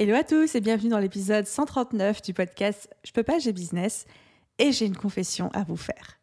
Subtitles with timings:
[0.00, 4.06] Hello à tous et bienvenue dans l'épisode 139 du podcast Je peux pas, j'ai business
[4.60, 6.20] et j'ai une confession à vous faire.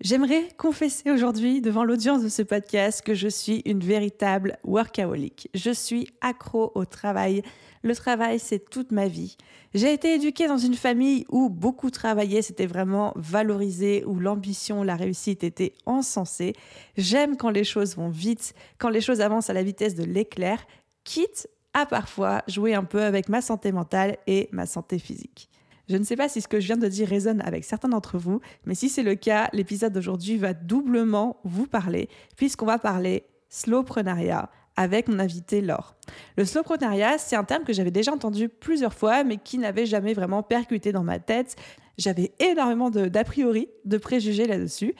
[0.00, 5.50] J'aimerais confesser aujourd'hui devant l'audience de ce podcast que je suis une véritable workaholic.
[5.52, 7.42] Je suis accro au travail.
[7.82, 9.36] Le travail, c'est toute ma vie.
[9.74, 14.96] J'ai été éduquée dans une famille où beaucoup travaillaient, c'était vraiment valorisé, où l'ambition, la
[14.96, 16.54] réussite était encensée.
[16.96, 20.66] J'aime quand les choses vont vite, quand les choses avancent à la vitesse de l'éclair,
[21.04, 25.48] quitte à parfois jouer un peu avec ma santé mentale et ma santé physique.
[25.88, 28.16] Je ne sais pas si ce que je viens de dire résonne avec certains d'entre
[28.16, 33.24] vous, mais si c'est le cas, l'épisode d'aujourd'hui va doublement vous parler, puisqu'on va parler
[33.48, 35.96] slowprenariat avec mon invité Laure.
[36.36, 40.14] Le slowprenariat, c'est un terme que j'avais déjà entendu plusieurs fois, mais qui n'avait jamais
[40.14, 41.56] vraiment percuté dans ma tête.
[41.98, 44.94] J'avais énormément d'a priori, de préjugés là-dessus.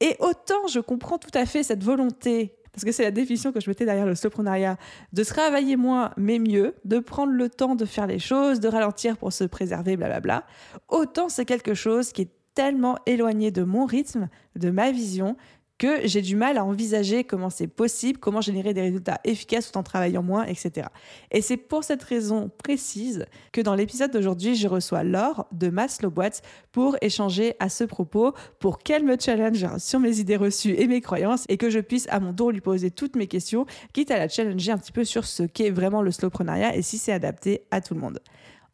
[0.00, 3.60] Et autant je comprends tout à fait cette volonté parce que c'est la définition que
[3.60, 4.76] je mettais derrière le slowprenariat,
[5.12, 9.16] de travailler moins mais mieux, de prendre le temps de faire les choses, de ralentir
[9.16, 10.44] pour se préserver, blablabla,
[10.88, 15.36] autant c'est quelque chose qui est tellement éloigné de mon rythme, de ma vision,
[15.78, 19.78] que j'ai du mal à envisager comment c'est possible, comment générer des résultats efficaces tout
[19.78, 20.88] en travaillant moins, etc.
[21.30, 26.10] Et c'est pour cette raison précise que dans l'épisode d'aujourd'hui, je reçois Laure de Maslow
[26.10, 30.86] Boîte pour échanger à ce propos, pour qu'elle me challenge sur mes idées reçues et
[30.86, 34.10] mes croyances et que je puisse à mon tour lui poser toutes mes questions, quitte
[34.10, 37.12] à la challenger un petit peu sur ce qu'est vraiment le slowprenariat et si c'est
[37.12, 38.20] adapté à tout le monde.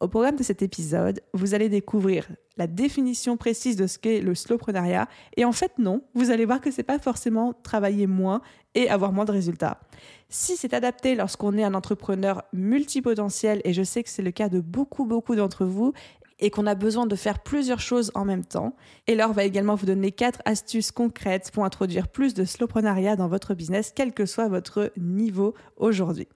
[0.01, 4.35] Au programme de cet épisode, vous allez découvrir la définition précise de ce qu'est le
[4.35, 5.07] slowprenariat.
[5.37, 8.41] Et en fait, non, vous allez voir que c'est pas forcément travailler moins
[8.75, 9.79] et avoir moins de résultats.
[10.27, 14.49] Si c'est adapté lorsqu'on est un entrepreneur multipotentiel, et je sais que c'est le cas
[14.49, 15.93] de beaucoup, beaucoup d'entre vous,
[16.39, 18.75] et qu'on a besoin de faire plusieurs choses en même temps.
[19.07, 23.53] Et va également vous donner quatre astuces concrètes pour introduire plus de slowprenariat dans votre
[23.53, 26.27] business, quel que soit votre niveau aujourd'hui.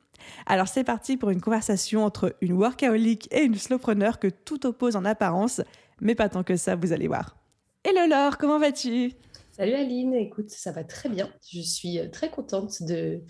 [0.45, 4.95] Alors c'est parti pour une conversation entre une workaholic et une slowpreneur que tout oppose
[4.95, 5.61] en apparence,
[6.01, 7.37] mais pas tant que ça, vous allez voir.
[7.83, 9.13] Hello Laure, comment vas-tu?
[9.59, 11.29] Salut Aline, écoute, ça va très bien.
[11.51, 13.21] Je suis euh, très contente de,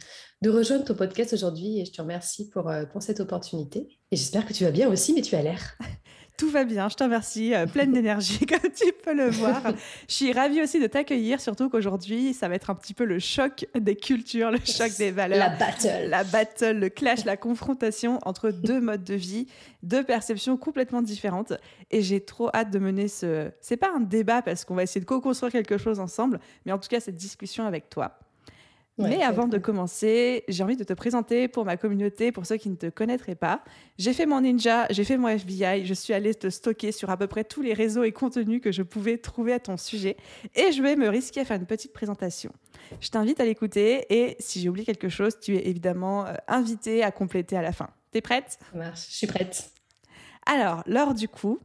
[0.44, 3.88] de rejoindre ton podcast aujourd'hui et je te remercie pour, euh, pour cette opportunité.
[4.12, 5.76] Et j'espère que tu vas bien aussi, mais tu as l'air.
[6.40, 9.62] Tout va bien, je te remercie, euh, pleine d'énergie comme tu peux le voir.
[10.08, 13.20] je suis ravie aussi de t'accueillir, surtout qu'aujourd'hui, ça va être un petit peu le
[13.20, 15.38] choc des cultures, le choc des valeurs.
[15.38, 16.08] La battle.
[16.08, 19.48] La battle, le clash, la confrontation entre deux modes de vie,
[19.84, 21.52] deux perceptions complètement différentes.
[21.92, 23.52] Et j'ai trop hâte de mener ce...
[23.60, 26.78] C'est pas un débat parce qu'on va essayer de co-construire quelque chose ensemble, mais en
[26.78, 28.18] tout cas cette discussion avec toi.
[29.00, 32.70] Mais avant de commencer, j'ai envie de te présenter pour ma communauté, pour ceux qui
[32.70, 33.64] ne te connaîtraient pas.
[33.98, 37.18] J'ai fait mon ninja, j'ai fait mon FBI, je suis allée te stocker sur à
[37.18, 40.18] peu près tous les réseaux et contenus que je pouvais trouver à ton sujet
[40.56, 42.52] et je vais me risquer à faire une petite présentation.
[43.00, 47.04] Je t'invite à l'écouter et si j'ai oublié quelque chose, tu es évidemment euh, invité
[47.04, 47.90] à compléter à la fin.
[48.12, 48.58] T'es prête?
[48.72, 49.72] Ça marche, je suis prête.
[50.46, 51.60] Alors, lors du coup,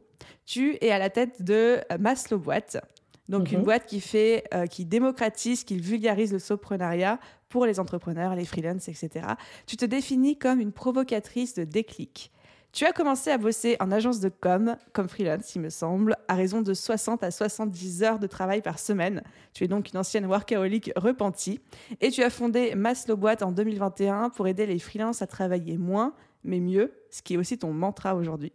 [0.45, 2.77] tu es à la tête de euh, Maslow Boîte.
[3.29, 3.65] Donc une mhm.
[3.65, 7.19] boîte qui fait, euh, qui démocratise, qui vulgarise le soprenariat
[7.49, 9.27] pour les entrepreneurs, les freelances, etc.
[9.65, 12.31] Tu te définis comme une provocatrice de déclic.
[12.75, 16.35] Tu as commencé à bosser en agence de com comme freelance, il me semble, à
[16.35, 19.23] raison de 60 à 70 heures de travail par semaine.
[19.53, 21.61] Tu es donc une ancienne workaholic repentie.
[22.01, 26.13] Et tu as fondé Maslow Boîte en 2021 pour aider les freelances à travailler moins,
[26.43, 28.51] mais mieux, ce qui est aussi ton mantra aujourd'hui.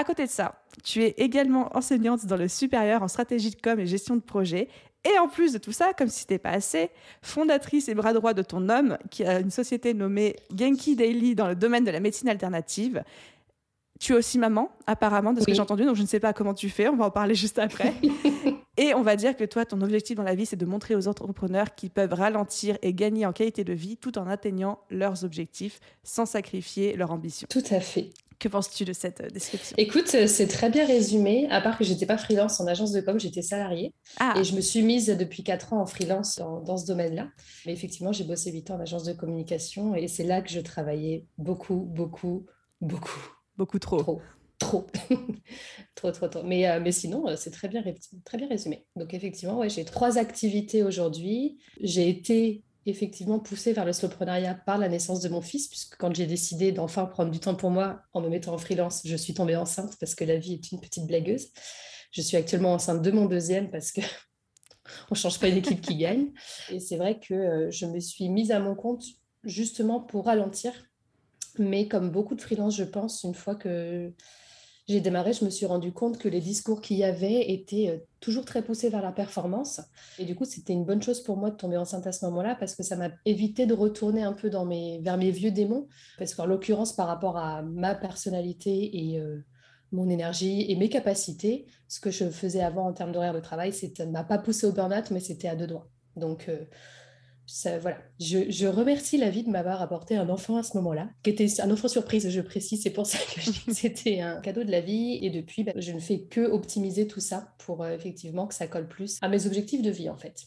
[0.00, 3.78] À côté de ça, tu es également enseignante dans le supérieur en stratégie de com
[3.78, 4.68] et gestion de projet.
[5.04, 6.88] Et en plus de tout ça, comme si c'était pas assez,
[7.20, 11.48] fondatrice et bras droit de ton homme, qui a une société nommée Genki Daily dans
[11.48, 13.04] le domaine de la médecine alternative.
[13.98, 16.32] Tu es aussi maman, apparemment, de ce que j'ai entendu, donc je ne sais pas
[16.32, 17.92] comment tu fais, on va en parler juste après.
[18.78, 21.08] et on va dire que toi, ton objectif dans la vie, c'est de montrer aux
[21.08, 25.78] entrepreneurs qu'ils peuvent ralentir et gagner en qualité de vie tout en atteignant leurs objectifs
[26.04, 27.46] sans sacrifier leur ambition.
[27.50, 28.12] Tout à fait.
[28.40, 29.74] Que penses-tu de cette euh, description?
[29.76, 31.46] Écoute, euh, c'est très bien résumé.
[31.50, 33.92] À part que j'étais pas freelance en agence de com, j'étais salariée.
[34.18, 34.32] Ah.
[34.38, 37.28] Et je me suis mise depuis quatre ans en freelance dans, ce domaine-là.
[37.66, 40.60] Mais effectivement, j'ai bossé 8 ans en agence de communication et c'est là que je
[40.60, 42.46] travaillais beaucoup, beaucoup,
[42.80, 43.20] beaucoup.
[43.58, 43.98] Beaucoup trop.
[43.98, 44.22] Trop.
[44.58, 44.86] Trop.
[45.94, 46.42] trop, trop, trop.
[46.42, 47.84] Mais, euh, mais sinon, c'est très bien,
[48.24, 48.86] très bien résumé.
[48.96, 51.58] Donc effectivement, ouais, j'ai trois activités aujourd'hui.
[51.82, 56.14] J'ai été effectivement poussée vers le slowpreneuriat par la naissance de mon fils, puisque quand
[56.14, 59.34] j'ai décidé d'enfin prendre du temps pour moi en me mettant en freelance, je suis
[59.34, 61.48] tombée enceinte parce que la vie est une petite blagueuse.
[62.12, 64.00] Je suis actuellement enceinte de mon deuxième parce que
[65.10, 66.32] on change pas une équipe qui gagne.
[66.70, 69.04] Et c'est vrai que euh, je me suis mise à mon compte
[69.44, 70.72] justement pour ralentir.
[71.58, 74.12] Mais comme beaucoup de freelance, je pense, une fois que
[74.90, 77.98] j'ai démarré, je me suis rendu compte que les discours qu'il y avait étaient euh,
[78.20, 79.80] toujours très poussés vers la performance.
[80.18, 82.56] Et du coup, c'était une bonne chose pour moi de tomber enceinte à ce moment-là
[82.58, 85.86] parce que ça m'a évité de retourner un peu vers mes vieux démons.
[86.18, 89.38] Parce qu'en l'occurrence, par rapport à ma personnalité et euh,
[89.92, 93.72] mon énergie et mes capacités, ce que je faisais avant en termes d'horaire de travail,
[93.72, 95.88] ça ne m'a pas poussé au burn-out, mais c'était à deux doigts.
[96.22, 96.64] Euh,
[97.80, 101.60] voilà, je, remercie la vie de m'avoir apporté un enfant à ce moment-là, qui était
[101.60, 104.64] un enfant surprise, je précise, c'est pour ça que je dis que c'était un cadeau
[104.64, 105.18] de la vie.
[105.22, 108.66] Et depuis, bah, je ne fais que optimiser tout ça pour euh, effectivement que ça
[108.66, 110.46] colle plus à mes objectifs de vie en fait.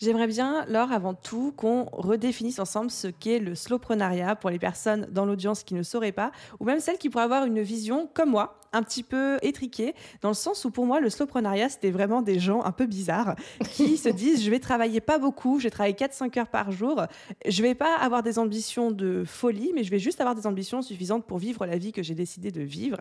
[0.00, 5.06] J'aimerais bien, Laure, avant tout, qu'on redéfinisse ensemble ce qu'est le slowprenariat pour les personnes
[5.12, 8.30] dans l'audience qui ne sauraient pas, ou même celles qui pourraient avoir une vision, comme
[8.30, 12.22] moi, un petit peu étriquée, dans le sens où pour moi, le slowprenariat, c'était vraiment
[12.22, 13.36] des gens un peu bizarres
[13.70, 17.06] qui se disent, je vais travailler pas beaucoup, je vais travailler 4-5 heures par jour,
[17.46, 20.82] je vais pas avoir des ambitions de folie, mais je vais juste avoir des ambitions
[20.82, 22.98] suffisantes pour vivre la vie que j'ai décidé de vivre.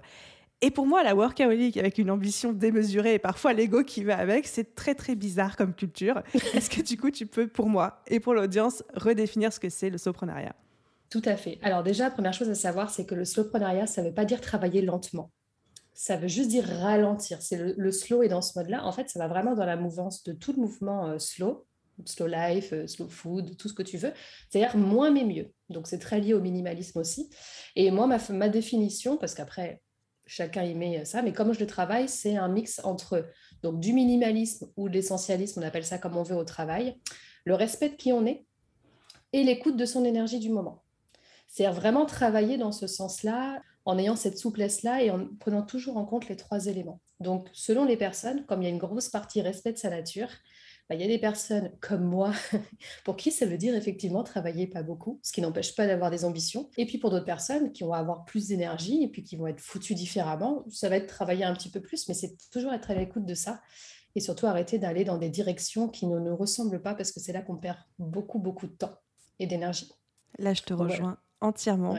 [0.63, 4.45] Et pour moi, la workaholic avec une ambition démesurée et parfois l'ego qui va avec,
[4.45, 6.21] c'est très très bizarre comme culture.
[6.53, 9.89] Est-ce que du coup, tu peux, pour moi et pour l'audience, redéfinir ce que c'est
[9.89, 10.55] le slowpreneuriat
[11.09, 11.57] Tout à fait.
[11.63, 14.39] Alors déjà, première chose à savoir, c'est que le slowpreneuriat, ça ne veut pas dire
[14.39, 15.31] travailler lentement.
[15.93, 17.41] Ça veut juste dire ralentir.
[17.41, 18.85] C'est le, slow est dans ce mode-là.
[18.85, 21.65] En fait, ça va vraiment dans la mouvance de tout le mouvement euh, slow,
[22.05, 24.13] slow life, euh, slow food, tout ce que tu veux.
[24.49, 25.51] C'est-à-dire moins mais mieux.
[25.69, 27.29] Donc c'est très lié au minimalisme aussi.
[27.75, 29.81] Et moi, ma, ma définition, parce qu'après,
[30.25, 31.21] chacun y met ça.
[31.21, 33.27] Mais comme je le travaille, c'est un mix entre
[33.63, 36.97] donc, du minimalisme ou de l'essentialisme, on appelle ça comme on veut au travail,
[37.43, 38.45] le respect de qui on est
[39.33, 40.83] et l'écoute de son énergie du moment.
[41.47, 46.05] C'est vraiment travailler dans ce sens-là, en ayant cette souplesse-là et en prenant toujours en
[46.05, 47.01] compte les trois éléments.
[47.19, 50.29] Donc, selon les personnes, comme il y a une grosse partie respect de sa nature,
[50.89, 52.33] bah, il y a des personnes comme moi
[53.05, 56.25] pour qui ça veut dire effectivement travailler pas beaucoup, ce qui n'empêche pas d'avoir des
[56.25, 56.69] ambitions.
[56.77, 59.61] Et puis pour d'autres personnes qui vont avoir plus d'énergie et puis qui vont être
[59.61, 62.95] foutues différemment, ça va être travailler un petit peu plus, mais c'est toujours être à
[62.95, 63.61] l'écoute de ça
[64.15, 67.31] et surtout arrêter d'aller dans des directions qui ne nous ressemblent pas parce que c'est
[67.31, 68.95] là qu'on perd beaucoup, beaucoup de temps
[69.39, 69.89] et d'énergie.
[70.39, 71.97] Là, je te rejoins entièrement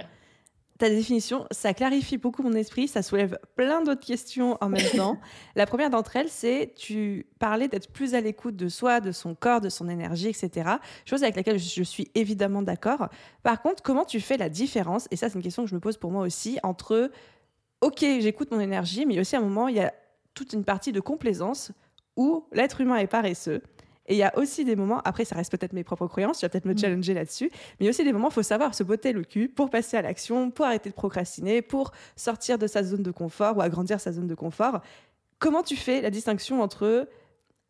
[0.83, 5.17] ta définition, ça clarifie beaucoup mon esprit, ça soulève plein d'autres questions en même temps.
[5.55, 9.37] La première d'entre elles, c'est tu parlais d'être plus à l'écoute de soi, de son
[9.37, 10.71] corps, de son énergie, etc.
[11.05, 13.11] Chose avec laquelle je suis évidemment d'accord.
[13.45, 15.81] Par contre, comment tu fais la différence Et ça, c'est une question que je me
[15.81, 17.13] pose pour moi aussi entre
[17.81, 19.95] ok, j'écoute mon énergie, mais aussi à un moment, il y a
[20.35, 21.71] toute une partie de complaisance
[22.17, 23.63] où l'être humain est paresseux
[24.07, 26.45] et il y a aussi des moments, après ça reste peut-être mes propres croyances, tu
[26.45, 26.79] vas peut-être me mm.
[26.79, 29.23] challenger là-dessus, mais il y a aussi des moments, il faut savoir se botter le
[29.23, 33.11] cul pour passer à l'action, pour arrêter de procrastiner, pour sortir de sa zone de
[33.11, 34.81] confort ou agrandir sa zone de confort.
[35.39, 37.09] Comment tu fais la distinction entre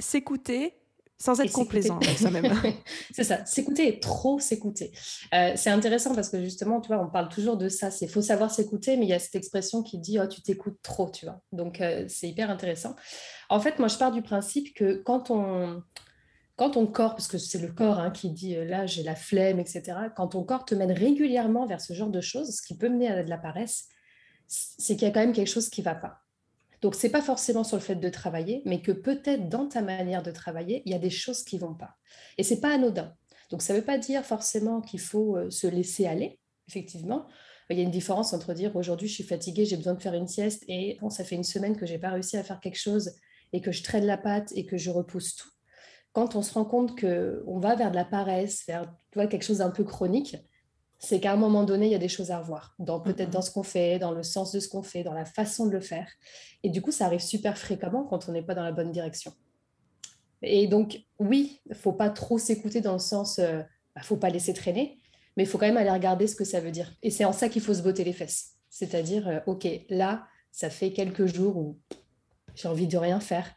[0.01, 0.75] s'écouter
[1.19, 2.53] sans être complaisant avec soi-même.
[3.15, 4.91] c'est ça, s'écouter et trop s'écouter.
[5.33, 8.23] Euh, c'est intéressant parce que justement, tu vois, on parle toujours de ça, c'est faut
[8.23, 11.27] savoir s'écouter, mais il y a cette expression qui dit oh, tu t'écoutes trop, tu
[11.27, 11.41] vois.
[11.53, 12.97] Donc euh, c'est hyper intéressant.
[13.51, 15.85] En fait, moi je pars du principe que quand on
[16.57, 19.15] quand ton corps, parce que c'est le corps hein, qui dit euh, là j'ai la
[19.15, 19.83] flemme, etc.,
[20.17, 23.09] quand ton corps te mène régulièrement vers ce genre de choses, ce qui peut mener
[23.09, 23.89] à de la paresse,
[24.47, 26.19] c'est qu'il y a quand même quelque chose qui ne va pas.
[26.83, 29.83] Donc, ce n'est pas forcément sur le fait de travailler, mais que peut-être dans ta
[29.83, 31.95] manière de travailler, il y a des choses qui ne vont pas.
[32.39, 33.15] Et ce n'est pas anodin.
[33.51, 37.27] Donc, ça ne veut pas dire forcément qu'il faut euh, se laisser aller, effectivement.
[37.71, 40.13] Il y a une différence entre dire aujourd'hui je suis fatiguée, j'ai besoin de faire
[40.13, 42.61] une sieste, et bon, ça fait une semaine que je n'ai pas réussi à faire
[42.61, 43.13] quelque chose
[43.55, 45.49] et que je traîne la patte et que je repousse tout
[46.13, 49.45] quand on se rend compte qu'on va vers de la paresse, vers tu vois, quelque
[49.45, 50.37] chose d'un peu chronique,
[50.99, 53.43] c'est qu'à un moment donné, il y a des choses à revoir, dans, peut-être dans
[53.43, 55.81] ce qu'on fait, dans le sens de ce qu'on fait, dans la façon de le
[55.81, 56.09] faire.
[56.63, 59.33] Et du coup, ça arrive super fréquemment quand on n'est pas dans la bonne direction.
[60.43, 63.63] Et donc, oui, il faut pas trop s'écouter dans le sens, il euh,
[63.95, 64.99] bah, faut pas laisser traîner,
[65.37, 66.93] mais il faut quand même aller regarder ce que ça veut dire.
[67.03, 68.53] Et c'est en ça qu'il faut se botter les fesses.
[68.71, 71.79] C'est-à-dire, euh, OK, là, ça fait quelques jours où
[72.55, 73.51] j'ai envie de rien faire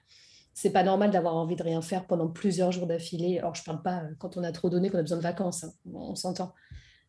[0.56, 3.40] c'est pas normal d'avoir envie de rien faire pendant plusieurs jours d'affilée.
[3.40, 5.66] Alors, je parle pas euh, quand on a trop donné, qu'on a besoin de vacances,
[5.66, 5.74] hein.
[5.94, 6.54] on s'entend.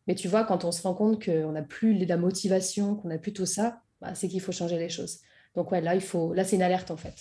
[0.05, 3.17] Mais tu vois, quand on se rend compte qu'on n'a plus la motivation, qu'on n'a
[3.17, 5.19] plus tout ça, bah, c'est qu'il faut changer les choses.
[5.55, 6.33] Donc, ouais, là, il faut...
[6.33, 7.15] là c'est une alerte en fait.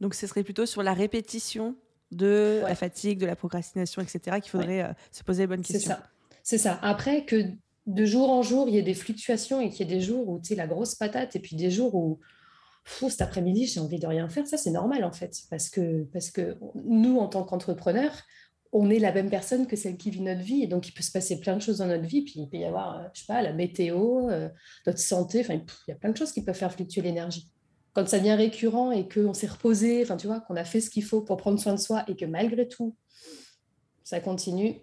[0.00, 1.76] Donc, ce serait plutôt sur la répétition
[2.10, 5.92] de la fatigue, de la procrastination, etc., qu'il faudrait euh, se poser les bonnes questions.
[5.92, 6.02] C'est ça.
[6.42, 6.78] C'est ça.
[6.82, 7.44] Après, que
[7.86, 10.28] de jour en jour, il y ait des fluctuations et qu'il y ait des jours
[10.28, 12.18] où tu sais la grosse patate et puis des jours où
[12.84, 14.46] cet après-midi, j'ai envie de rien faire.
[14.46, 18.22] Ça, c'est normal en fait, parce que, parce que nous, en tant qu'entrepreneurs,
[18.72, 20.64] on est la même personne que celle qui vit notre vie.
[20.64, 22.22] Et donc, il peut se passer plein de choses dans notre vie.
[22.22, 24.48] Puis, il peut y avoir, euh, je sais pas, la météo, euh,
[24.86, 25.40] notre santé.
[25.40, 27.48] Enfin, il y a plein de choses qui peuvent faire fluctuer l'énergie.
[27.92, 30.90] Quand ça devient récurrent et qu'on s'est reposé, enfin, tu vois, qu'on a fait ce
[30.90, 32.96] qu'il faut pour prendre soin de soi et que malgré tout,
[34.02, 34.80] ça continue,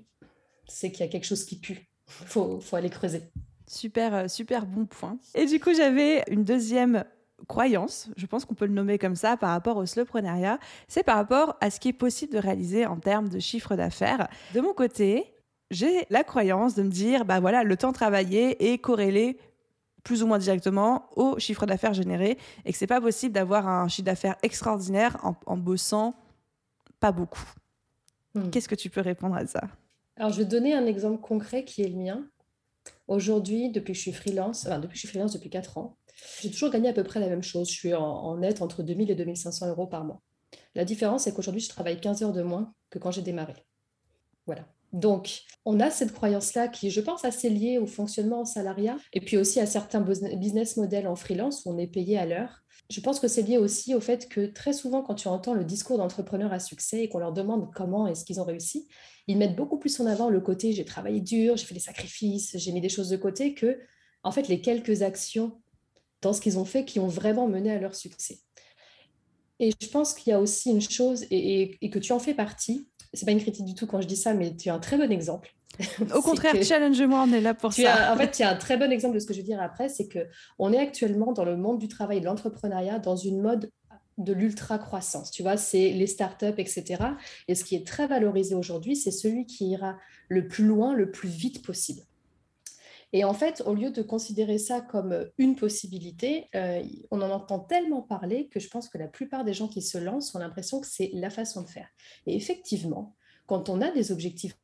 [0.70, 1.89] c'est qu'il y a quelque chose qui pue.
[2.22, 3.24] Il faut, faut aller creuser.
[3.67, 5.20] Super, euh, super bon point.
[5.36, 7.03] Et du coup, j'avais une deuxième
[7.48, 11.17] croyance, je pense qu'on peut le nommer comme ça par rapport au slowpreneuriat, c'est par
[11.17, 14.27] rapport à ce qui est possible de réaliser en termes de chiffre d'affaires.
[14.53, 15.33] De mon côté,
[15.71, 19.38] j'ai la croyance de me dire, bah voilà, le temps travaillé est corrélé
[20.03, 23.88] plus ou moins directement au chiffre d'affaires généré et que c'est pas possible d'avoir un
[23.88, 26.15] chiffre d'affaires extraordinaire en, bossant
[27.00, 27.45] pas beaucoup.
[28.33, 28.50] Hmm.
[28.50, 29.62] Qu'est-ce que tu peux répondre à ça?
[30.17, 32.24] Alors, je vais donner un exemple concret qui est le mien.
[33.07, 35.98] Aujourd'hui, depuis que je suis freelance, enfin, depuis que je suis freelance depuis 4 ans,
[36.41, 37.70] j'ai toujours gagné à peu près la même chose.
[37.70, 40.22] Je suis en, net entre 2000 et 2500 euros par mois.
[40.75, 43.53] La différence, c'est qu'aujourd'hui, je travaille 15 heures de moins que quand j'ai démarré.
[44.46, 44.65] Voilà.
[44.94, 49.22] Donc, on a cette croyance-là qui, je pense, assez liée au fonctionnement en salariat et
[49.22, 52.62] puis aussi à certains business models en freelance où on est payé à l'heure.
[52.89, 55.63] Je pense que c'est lié aussi au fait que très souvent, quand tu entends le
[55.63, 58.89] discours d'entrepreneurs à succès et qu'on leur demande comment est-ce qu'ils ont réussi,
[59.27, 62.58] ils mettent beaucoup plus en avant le côté j'ai travaillé dur, j'ai fait des sacrifices,
[62.58, 63.80] j'ai mis des choses de côté que,
[64.24, 65.61] en fait, les quelques actions
[66.22, 68.40] dans ce qu'ils ont fait qui ont vraiment mené à leur succès.
[69.60, 72.88] Et je pense qu'il y a aussi une chose, et, que tu en fais partie,
[73.13, 74.98] c'est pas une critique du tout quand je dis ça, mais tu es un très
[74.98, 75.54] bon exemple.
[76.16, 78.13] Au contraire, challenge-moi, on est là pour ça.
[78.13, 79.88] en fait, tu as un très bon exemple de ce que je veux dire après,
[79.88, 83.40] c'est que on est actuellement dans le monde du travail et de l'entrepreneuriat dans une
[83.42, 83.70] mode
[84.18, 85.32] de l'ultra croissance.
[85.32, 87.04] Tu vois, c'est les startups, etc.
[87.48, 89.98] Et ce qui est très valorisé aujourd'hui, c'est celui qui ira
[90.28, 92.01] le plus loin, le plus vite possible.
[93.13, 97.30] Et en fait, au lieu de considérer ça comme euh, une possibilité, euh, on en
[97.30, 100.39] entend tellement parler que je pense que la plupart des gens qui se lancent ont
[100.39, 101.89] l'impression que c'est la façon de faire.
[102.25, 103.15] Et effectivement,
[103.48, 104.56] quand on a des objectifs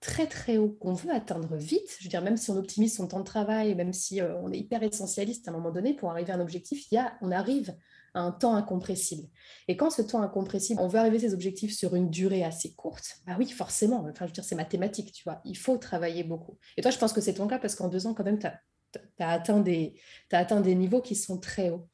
[0.00, 3.06] très très hauts qu'on veut atteindre vite, je veux dire, même si on optimise son
[3.06, 6.10] temps de travail, même si euh, on est hyper essentialiste à un moment donné, pour
[6.10, 7.74] arriver à un objectif, il y a, on arrive
[8.14, 9.28] un temps incompressible.
[9.68, 12.74] Et quand ce temps incompressible, on veut arriver à ses objectifs sur une durée assez
[12.74, 16.24] courte, bah oui, forcément, enfin, je veux dire, c'est mathématique, tu vois, il faut travailler
[16.24, 16.58] beaucoup.
[16.76, 18.46] Et toi, je pense que c'est ton cas parce qu'en deux ans, quand même, tu
[18.46, 19.94] as, atteint des,
[20.30, 21.88] atteint des niveaux qui sont très hauts.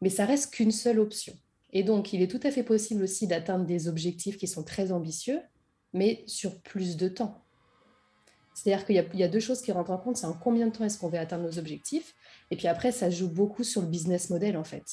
[0.00, 1.34] Mais ça reste qu'une seule option.
[1.70, 4.92] Et donc, il est tout à fait possible aussi d'atteindre des objectifs qui sont très
[4.92, 5.40] ambitieux,
[5.92, 7.44] mais sur plus de temps.
[8.54, 10.72] C'est-à-dire qu'il y, y, a deux choses qui rentrent en compte, c'est en combien de
[10.72, 12.14] temps est-ce qu'on veut atteindre nos objectifs,
[12.50, 14.84] et puis après, ça joue beaucoup sur le business model, en fait.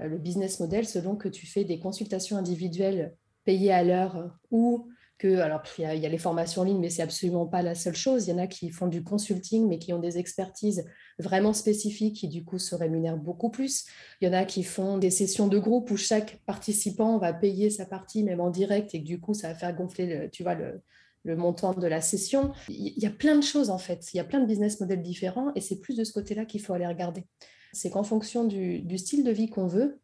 [0.00, 4.88] Euh, le business model selon que tu fais des consultations individuelles payées à l'heure ou
[5.16, 7.94] que, alors il y, a, les formations en ligne, mais c'est absolument pas la seule
[7.94, 8.26] chose.
[8.26, 10.84] Il y en a qui font du consulting, mais qui ont des expertises
[11.20, 13.86] vraiment spécifiques qui du coup se rémunèrent beaucoup plus.
[14.20, 17.70] Il y en a qui font des sessions de groupe où chaque participant va payer
[17.70, 20.42] sa partie même en direct et que du coup ça va faire gonfler, le, tu
[20.42, 20.82] vois, le,
[21.22, 22.52] le montant de la session.
[22.68, 24.12] Il y a plein de choses en fait.
[24.12, 26.60] Il y a plein de business models différents et c'est plus de ce côté-là qu'il
[26.60, 27.24] faut aller regarder
[27.74, 30.00] c'est qu'en fonction du, style de vie qu'on veut,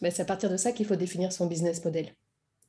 [0.00, 2.14] ben, c'est à partir de ça qu'il faut définir son business model.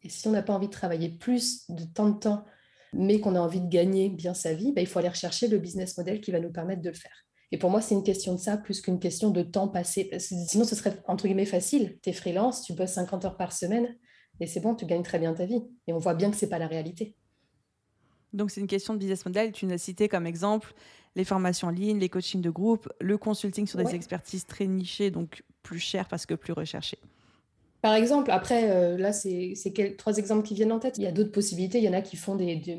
[0.03, 2.45] Et si on n'a pas envie de travailler plus de temps de temps,
[2.93, 5.57] mais qu'on a envie de gagner bien sa vie, ben, il faut aller rechercher le
[5.59, 7.25] business model qui va nous permettre de le faire.
[7.51, 10.09] Et pour moi, c'est une question de ça plus qu'une question de temps passé.
[10.19, 11.97] Sinon, ce serait entre guillemets facile.
[12.03, 13.95] Tu es freelance, tu bosses 50 heures par semaine,
[14.39, 15.61] et c'est bon, tu gagnes très bien ta vie.
[15.87, 17.15] Et on voit bien que ce n'est pas la réalité.
[18.33, 19.51] Donc, c'est une question de business model.
[19.51, 20.73] Tu nous as cité comme exemple
[21.15, 25.11] les formations en ligne, les coachings de groupe, le consulting sur des expertises très nichées,
[25.11, 26.99] donc plus chères parce que plus recherchées.
[27.81, 29.53] Par exemple, après, euh, là, c'est
[29.97, 30.97] trois exemples qui viennent en tête.
[30.97, 31.79] Il y a d'autres possibilités.
[31.79, 32.77] Il y en a qui font des, des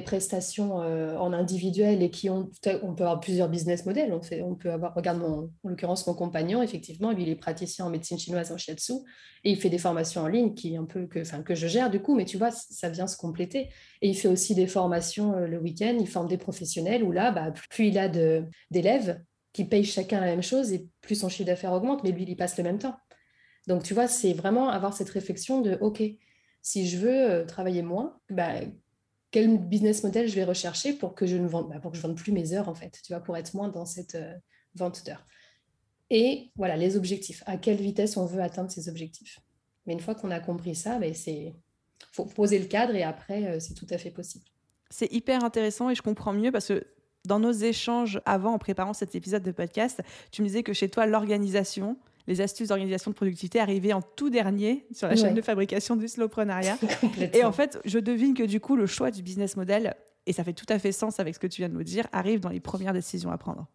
[0.00, 2.50] prestations euh, en individuel et qui ont,
[2.82, 4.12] on peut avoir plusieurs business models.
[4.12, 7.84] On, fait, on peut avoir, regarde en l'occurrence mon compagnon, effectivement, lui il est praticien
[7.84, 8.94] en médecine chinoise en shiatsu
[9.44, 12.00] et il fait des formations en ligne qui un peu que, que je gère du
[12.00, 13.68] coup, mais tu vois, ça vient se compléter.
[14.02, 17.30] Et il fait aussi des formations euh, le week-end, il forme des professionnels où là,
[17.30, 19.20] bah, plus il a d'élèves
[19.52, 22.30] qui payent chacun la même chose et plus son chiffre d'affaires augmente, mais lui il
[22.30, 22.96] y passe le même temps.
[23.68, 26.02] Donc tu vois, c'est vraiment avoir cette réflexion de OK,
[26.62, 28.60] si je veux euh, travailler moins, bah,
[29.36, 32.02] quel business model je vais rechercher pour que je ne vende, bah, pour que je
[32.02, 34.32] vende plus mes heures en fait, tu vois, pour être moins dans cette euh,
[34.74, 35.26] vente d'heures.
[36.08, 37.42] Et voilà, les objectifs.
[37.44, 39.38] À quelle vitesse on veut atteindre ces objectifs.
[39.84, 41.54] Mais une fois qu'on a compris ça, ben, c'est
[42.12, 44.46] faut poser le cadre et après, euh, c'est tout à fait possible.
[44.88, 46.86] C'est hyper intéressant et je comprends mieux parce que
[47.26, 50.00] dans nos échanges avant, en préparant cet épisode de podcast,
[50.32, 54.30] tu me disais que chez toi, l'organisation, les astuces d'organisation de productivité arrivaient en tout
[54.30, 56.78] dernier sur la chaîne de fabrication du slowpreneuriat.
[57.32, 59.94] et en fait, je devine que du coup, le choix du business model,
[60.26, 62.06] et ça fait tout à fait sens avec ce que tu viens de nous dire,
[62.12, 63.66] arrive dans les premières décisions à prendre.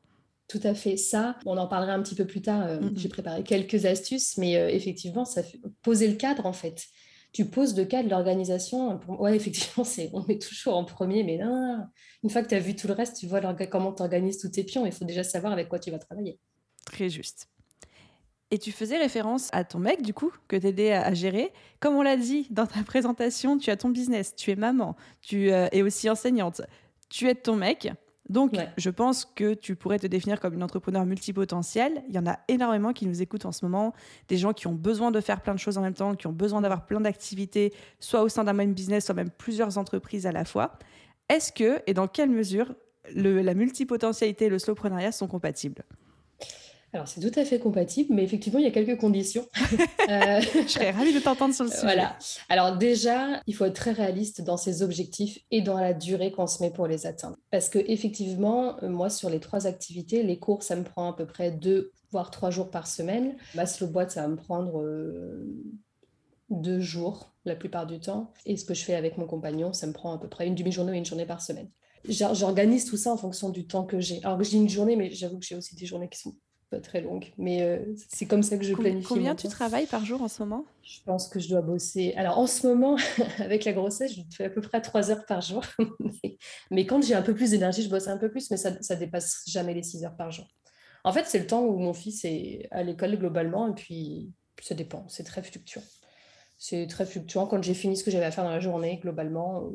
[0.48, 0.98] Tout à fait.
[0.98, 2.64] Ça, on en parlera un petit peu plus tard.
[2.68, 6.88] Euh, j'ai préparé quelques astuces, mais euh, effectivement, ça fait poser le cadre en fait.
[7.32, 9.00] tu poses le cas de l'organisation.
[9.08, 11.86] Ouais, effectivement, c'est, on est toujours en premier, mais non,
[12.22, 14.50] une fois que tu as vu tout le reste, tu vois comment tu organises tous
[14.50, 14.86] tes pions.
[14.86, 16.38] Il faut déjà savoir avec quoi tu vas travailler.
[16.86, 17.48] Très juste.
[18.52, 20.58] Et tu faisais référence à ton mec, du coup, que
[20.92, 21.54] à, à gérer.
[21.80, 25.52] Comme on l'a dit dans ta présentation, tu as ton business, tu es maman, tu
[25.52, 26.62] euh, es aussi enseignante,
[27.10, 27.92] tu aides ton mec.
[28.30, 32.02] Donc, je pense que tu pourrais te définir comme une entrepreneur multipotentielle.
[32.08, 33.94] Il y en a énormément qui nous écoutent en ce moment,
[34.30, 36.32] des gens qui ont besoin de faire plein de choses en même temps, qui ont
[36.32, 40.32] besoin d'avoir plein d'activités, soit au sein d'un même business, soit même plusieurs entreprises à
[40.32, 40.78] la fois.
[41.28, 42.74] Est-ce que, et dans quelle mesure,
[43.14, 45.84] la multipotentialité et le slowpreneuriat sont compatibles?
[46.94, 49.48] Alors, c'est tout à fait compatible, mais effectivement, il y a quelques conditions.
[50.10, 51.84] Euh, Je serais ravie de t'entendre sur le sujet.
[51.84, 52.18] Voilà.
[52.50, 56.48] Alors, déjà, il faut être très réaliste dans ses objectifs et dans la durée qu'on
[56.48, 57.38] se met pour les atteindre.
[57.50, 61.16] Parce que, effectivement, euh, moi, sur les trois activités, les cours, ça me prend à
[61.16, 63.38] peu près deux, voire trois jours par semaine.
[63.56, 65.48] Ma slow boîte, ça va me prendre euh,
[66.50, 68.34] deux jours la plupart du temps.
[68.46, 70.56] Et ce que je fais avec mon compagnon, ça me prend à peu près une
[70.56, 71.70] demi-journée ou une journée par semaine.
[72.10, 74.20] J'organise tout ça en fonction du temps que j'ai.
[74.26, 76.36] Alors, je dis une journée, mais j'avoue que j'ai aussi des journées qui sont
[76.72, 79.06] pas très longue, mais euh, c'est comme ça que je planifie.
[79.06, 80.66] Combien tu travailles par jour en ce moment?
[80.82, 82.14] Je pense que je dois bosser.
[82.16, 82.96] Alors en ce moment,
[83.40, 85.64] avec la grossesse, je fais à peu près 3 heures par jour.
[86.72, 88.96] mais quand j'ai un peu plus d'énergie, je bosse un peu plus, mais ça, ça
[88.96, 90.48] dépasse jamais les 6 heures par jour.
[91.04, 94.74] En fait, c'est le temps où mon fils est à l'école globalement, et puis ça
[94.74, 95.84] dépend, c'est très fluctuant.
[96.58, 97.48] C'est très fluctuant.
[97.48, 99.70] Quand j'ai fini ce que j'avais à faire dans la journée, globalement,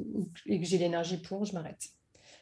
[0.46, 1.90] et que j'ai l'énergie pour, je m'arrête.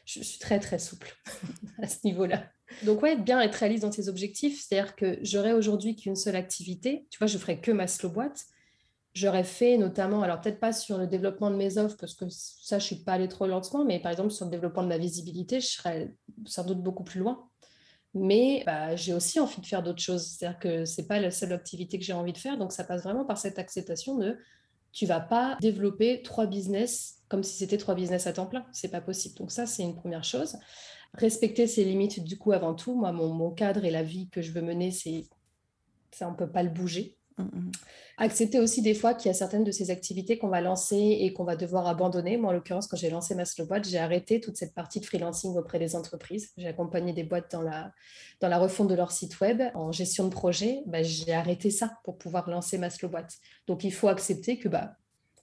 [0.05, 1.15] Je suis très, très souple
[1.81, 2.43] à ce niveau-là.
[2.83, 4.61] Donc, ouais, bien être réaliste dans tes objectifs.
[4.61, 7.07] C'est-à-dire que j'aurais aujourd'hui qu'une seule activité.
[7.09, 8.45] Tu vois, je ferais que ma slow boîte.
[9.13, 12.79] J'aurais fait notamment, alors peut-être pas sur le développement de mes offres, parce que ça,
[12.79, 15.61] je suis pas allée trop lentement, mais par exemple sur le développement de la visibilité,
[15.61, 16.13] je serais
[16.45, 17.47] sans doute beaucoup plus loin.
[18.13, 20.25] Mais bah, j'ai aussi envie de faire d'autres choses.
[20.25, 22.57] C'est-à-dire que ce n'est pas la seule activité que j'ai envie de faire.
[22.57, 24.37] Donc, ça passe vraiment par cette acceptation de
[24.95, 28.65] tu vas pas développer trois business comme si c'était trois business à temps plein.
[28.71, 29.35] C'est pas possible.
[29.35, 30.57] Donc, ça, c'est une première chose
[31.17, 32.95] respecter ses limites du coup avant tout.
[32.95, 35.27] Moi, mon, cadre et la vie que je veux mener, c'est
[36.11, 37.17] ça, on peut pas le bouger.
[37.37, 37.71] Mm, mm.
[38.17, 41.33] Accepter aussi des fois qu'il y a certaines de ces activités qu'on va lancer et
[41.33, 42.37] qu'on va devoir abandonner.
[42.37, 45.55] Moi, en l'occurrence, quand j'ai lancé ma slow j'ai arrêté toute cette partie de freelancing
[45.57, 46.51] auprès des entreprises.
[46.57, 47.91] J'ai accompagné des boîtes dans la,
[48.39, 50.81] dans la refonte de leur site web, en gestion de projet.
[50.85, 53.11] Bah, j'ai arrêté ça pour pouvoir lancer ma slow.
[53.67, 54.95] Donc, il faut accepter que bah,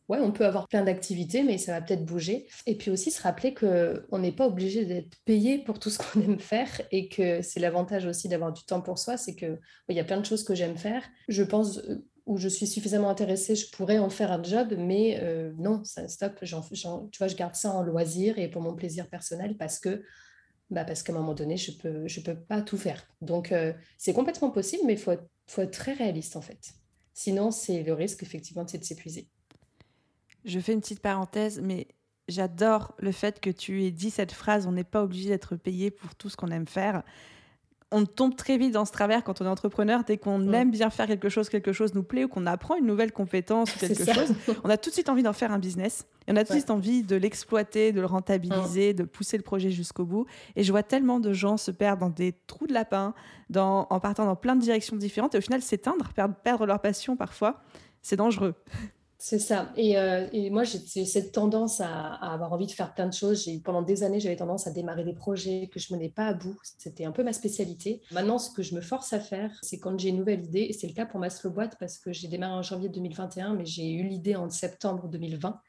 [0.09, 2.47] ouais, on peut avoir plein d'activités, mais ça va peut-être bouger.
[2.67, 6.21] Et puis aussi se rappeler qu'on n'est pas obligé d'être payé pour tout ce qu'on
[6.23, 9.97] aime faire et que c'est l'avantage aussi d'avoir du temps pour soi, c'est qu'il il
[9.97, 11.03] y a plein de choses que j'aime faire.
[11.29, 15.19] Je pense euh, où je suis suffisamment intéressée, je pourrais en faire un job, mais
[15.21, 19.09] euh, non, ça, stop, tu vois, je garde ça en loisir et pour mon plaisir
[19.09, 20.03] personnel parce que
[20.71, 23.07] bah parce qu'à un moment donné, je ne peux, je peux pas tout faire.
[23.21, 25.13] Donc, euh, c'est complètement possible, mais il faut,
[25.47, 26.73] faut être très réaliste en fait.
[27.13, 29.29] Sinon, c'est le risque effectivement de s'épuiser.
[30.45, 31.89] Je fais une petite parenthèse, mais
[32.29, 35.91] j'adore le fait que tu aies dit cette phrase on n'est pas obligé d'être payé
[35.91, 37.03] pour tout ce qu'on aime faire.
[37.95, 40.03] On tombe très vite dans ce travers quand on est entrepreneur.
[40.03, 42.87] Dès qu'on aime bien faire quelque chose, quelque chose nous plaît ou qu'on apprend une
[42.87, 46.07] nouvelle compétence ou quelque chose, on a tout de suite envie d'en faire un business.
[46.27, 49.43] Et on a tout de suite envie de l'exploiter, de le rentabiliser, de pousser le
[49.43, 50.25] projet jusqu'au bout.
[50.57, 53.13] Et je vois tellement de gens se perdre dans des trous de lapin,
[53.51, 56.81] dans, en partant dans plein de directions différentes et au final s'éteindre, perdre, perdre leur
[56.81, 57.61] passion parfois.
[58.01, 58.55] C'est dangereux.
[59.25, 59.73] C'est ça.
[59.77, 63.49] Et, euh, et moi, j'ai cette tendance à, avoir envie de faire plein de choses.
[63.63, 66.59] Pendant des années, j'avais tendance à démarrer des projets que je menais pas à bout.
[66.77, 68.03] C'était un peu ma spécialité.
[68.11, 70.73] Maintenant, ce que je me force à faire, c'est quand j'ai une nouvelle idée, et
[70.73, 73.65] c'est le cas pour ma slow boîte parce que j'ai démarré en janvier 2021, mais
[73.65, 75.61] j'ai eu l'idée en septembre 2020.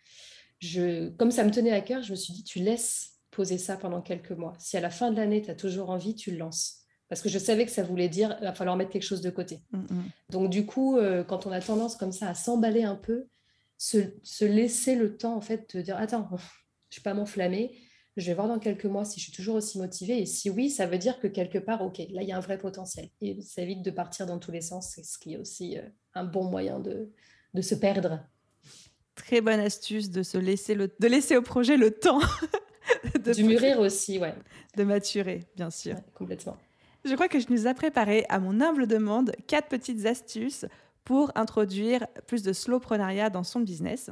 [0.58, 3.78] Je, comme ça me tenait à cœur, je me suis dit, tu laisses poser ça
[3.78, 4.54] pendant quelques mois.
[4.58, 7.30] Si à la fin de l'année, tu as toujours envie, tu le lances parce que
[7.30, 9.62] je savais que ça voulait dire il va falloir mettre quelque chose de côté.
[9.72, 10.04] Mm, mm.
[10.32, 13.28] Donc du coup, euh, quand on a tendance comme ça à s'emballer un peu,
[13.84, 16.30] se, laisser le temps en fait de dire attends,
[16.89, 17.78] je ne vais pas m'enflammer,
[18.15, 20.69] je vais voir dans quelques mois si je suis toujours aussi motivée et si oui,
[20.69, 23.41] ça veut dire que quelque part, ok, là il y a un vrai potentiel et
[23.41, 25.82] ça évite de partir dans tous les sens, c'est ce qui est aussi euh,
[26.13, 27.12] un bon moyen de,
[27.54, 28.19] de se perdre.
[29.15, 32.22] Très bonne astuce de se laisser le, de laisser au projet le temps
[33.15, 34.34] de mûrir aussi, ouais,
[34.78, 36.58] de maturer, bien sûr, complètement.
[37.06, 40.65] Je crois que je nous ai préparé, à mon humble demande, quatre petites astuces
[41.04, 44.10] pour introduire plus de slowpreneuriat dans son business.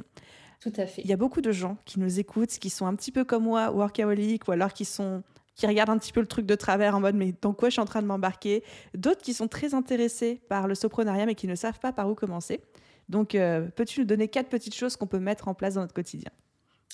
[0.60, 1.02] Tout à fait.
[1.02, 3.44] Il y a beaucoup de gens qui nous écoutent, qui sont un petit peu comme
[3.44, 5.22] moi, workaholic, ou alors qui sont
[5.54, 7.72] qui regardent un petit peu le truc de travers en mode mais dans quoi je
[7.72, 8.64] suis en train de m'embarquer?
[8.94, 12.14] D'autres qui sont très intéressés par le slowpreneuriat mais qui ne savent pas par où
[12.14, 12.60] commencer.
[13.08, 15.92] Donc, euh, peux-tu nous donner quatre petites choses qu'on peut mettre en place dans notre
[15.92, 16.30] quotidien?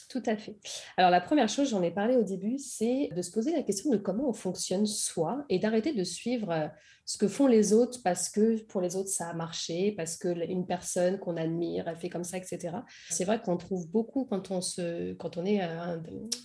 [0.09, 0.57] Tout à fait.
[0.97, 3.91] Alors la première chose, j'en ai parlé au début, c'est de se poser la question
[3.91, 6.67] de comment on fonctionne soi et d'arrêter de suivre euh,
[7.09, 10.29] ce que font les autres parce que pour les autres ça a marché, parce que
[10.47, 12.69] une personne qu'on admire, elle fait comme ça, etc.
[13.09, 15.63] C'est vrai qu'on trouve beaucoup quand on, se, quand on est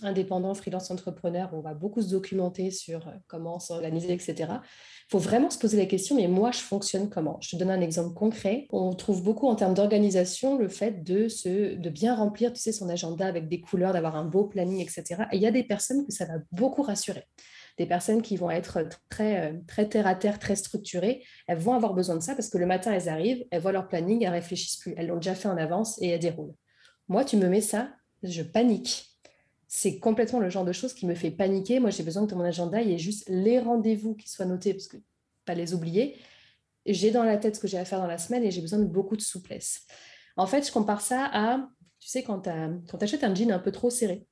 [0.00, 4.34] indépendant, freelance entrepreneur, on va beaucoup se documenter sur comment s'organiser, etc.
[4.38, 7.36] Il faut vraiment se poser la question, mais moi je fonctionne comment?
[7.42, 8.66] Je te donne un exemple concret.
[8.70, 12.72] On trouve beaucoup en termes d'organisation le fait de, se, de bien remplir tu sais,
[12.72, 15.24] son agenda avec des couleurs, d'avoir un beau planning, etc.
[15.30, 17.26] Et il y a des personnes que ça va beaucoup rassurer
[17.76, 21.74] des personnes qui vont être très, euh, très terre à terre, très structurées, elles vont
[21.74, 24.30] avoir besoin de ça parce que le matin, elles arrivent, elles voient leur planning, elles
[24.30, 24.94] réfléchissent plus.
[24.96, 26.54] Elles l'ont déjà fait en avance et elles déroulent.
[27.08, 29.10] Moi, tu me mets ça, je panique.
[29.66, 31.80] C'est complètement le genre de choses qui me fait paniquer.
[31.80, 34.72] Moi, j'ai besoin que mon agenda, il y ait juste les rendez-vous qui soient notés,
[34.72, 34.98] parce que
[35.44, 36.16] pas les oublier.
[36.86, 38.78] J'ai dans la tête ce que j'ai à faire dans la semaine et j'ai besoin
[38.78, 39.86] de beaucoup de souplesse.
[40.36, 42.50] En fait, je compare ça à, tu sais, quand tu
[43.04, 44.26] achètes un jean un peu trop serré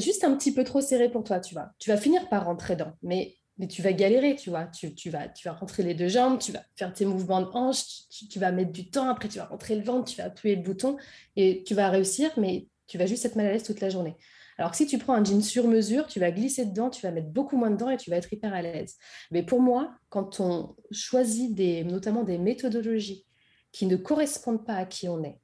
[0.00, 1.70] juste un petit peu trop serré pour toi, tu vois.
[1.78, 4.66] Tu vas finir par rentrer dedans, mais, mais tu vas galérer, tu vois.
[4.66, 7.48] Tu, tu, vas, tu vas rentrer les deux jambes, tu vas faire tes mouvements de
[7.52, 7.82] hanche,
[8.30, 10.62] tu, vas mettre du temps, après tu vas rentrer le ventre, tu vas appuyer le
[10.62, 10.96] bouton
[11.36, 14.16] et tu vas réussir, mais tu vas juste être mal à l'aise toute la journée.
[14.58, 17.12] Alors que si tu prends un jean sur mesure, tu vas glisser dedans, tu vas
[17.12, 18.96] mettre beaucoup moins dedans et tu vas être hyper à l'aise.
[19.30, 23.24] Mais pour moi, quand on choisit des, notamment des méthodologies
[23.70, 25.38] qui ne correspondent pas à qui on est,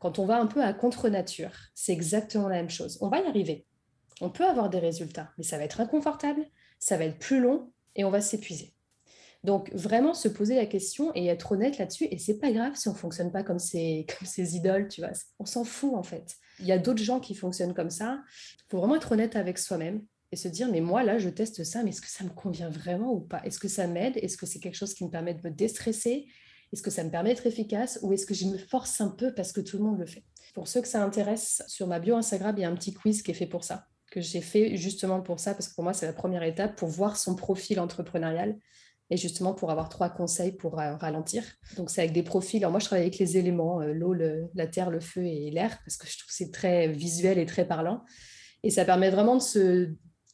[0.00, 2.98] quand on va un peu à contre-nature, c'est exactement la même chose.
[3.00, 3.66] On va y arriver.
[4.20, 6.44] On peut avoir des résultats, mais ça va être inconfortable,
[6.78, 8.74] ça va être plus long et on va s'épuiser.
[9.44, 12.06] Donc vraiment se poser la question et être honnête là-dessus.
[12.10, 15.12] Et c'est pas grave si on fonctionne pas comme ces, comme idoles, tu vois.
[15.38, 16.34] On s'en fout en fait.
[16.58, 18.20] Il y a d'autres gens qui fonctionnent comme ça.
[18.58, 21.64] Il faut vraiment être honnête avec soi-même et se dire mais moi là je teste
[21.64, 23.40] ça, mais est-ce que ça me convient vraiment ou pas?
[23.44, 24.18] Est-ce que ça m'aide?
[24.18, 26.26] Est-ce que c'est quelque chose qui me permet de me déstresser?
[26.72, 29.34] Est-ce que ça me permet d'être efficace ou est-ce que je me force un peu
[29.34, 30.24] parce que tout le monde le fait?
[30.54, 33.22] Pour ceux que ça intéresse, sur ma bio Instagram, il y a un petit quiz
[33.22, 35.92] qui est fait pour ça, que j'ai fait justement pour ça, parce que pour moi,
[35.92, 38.56] c'est la première étape pour voir son profil entrepreneurial
[39.10, 41.44] et justement pour avoir trois conseils pour euh, ralentir.
[41.76, 42.60] Donc, c'est avec des profils.
[42.62, 45.78] Alors, moi, je travaille avec les éléments, euh, l'eau, la terre, le feu et l'air,
[45.84, 48.04] parce que je trouve que c'est très visuel et très parlant.
[48.62, 49.90] Et ça permet vraiment de se,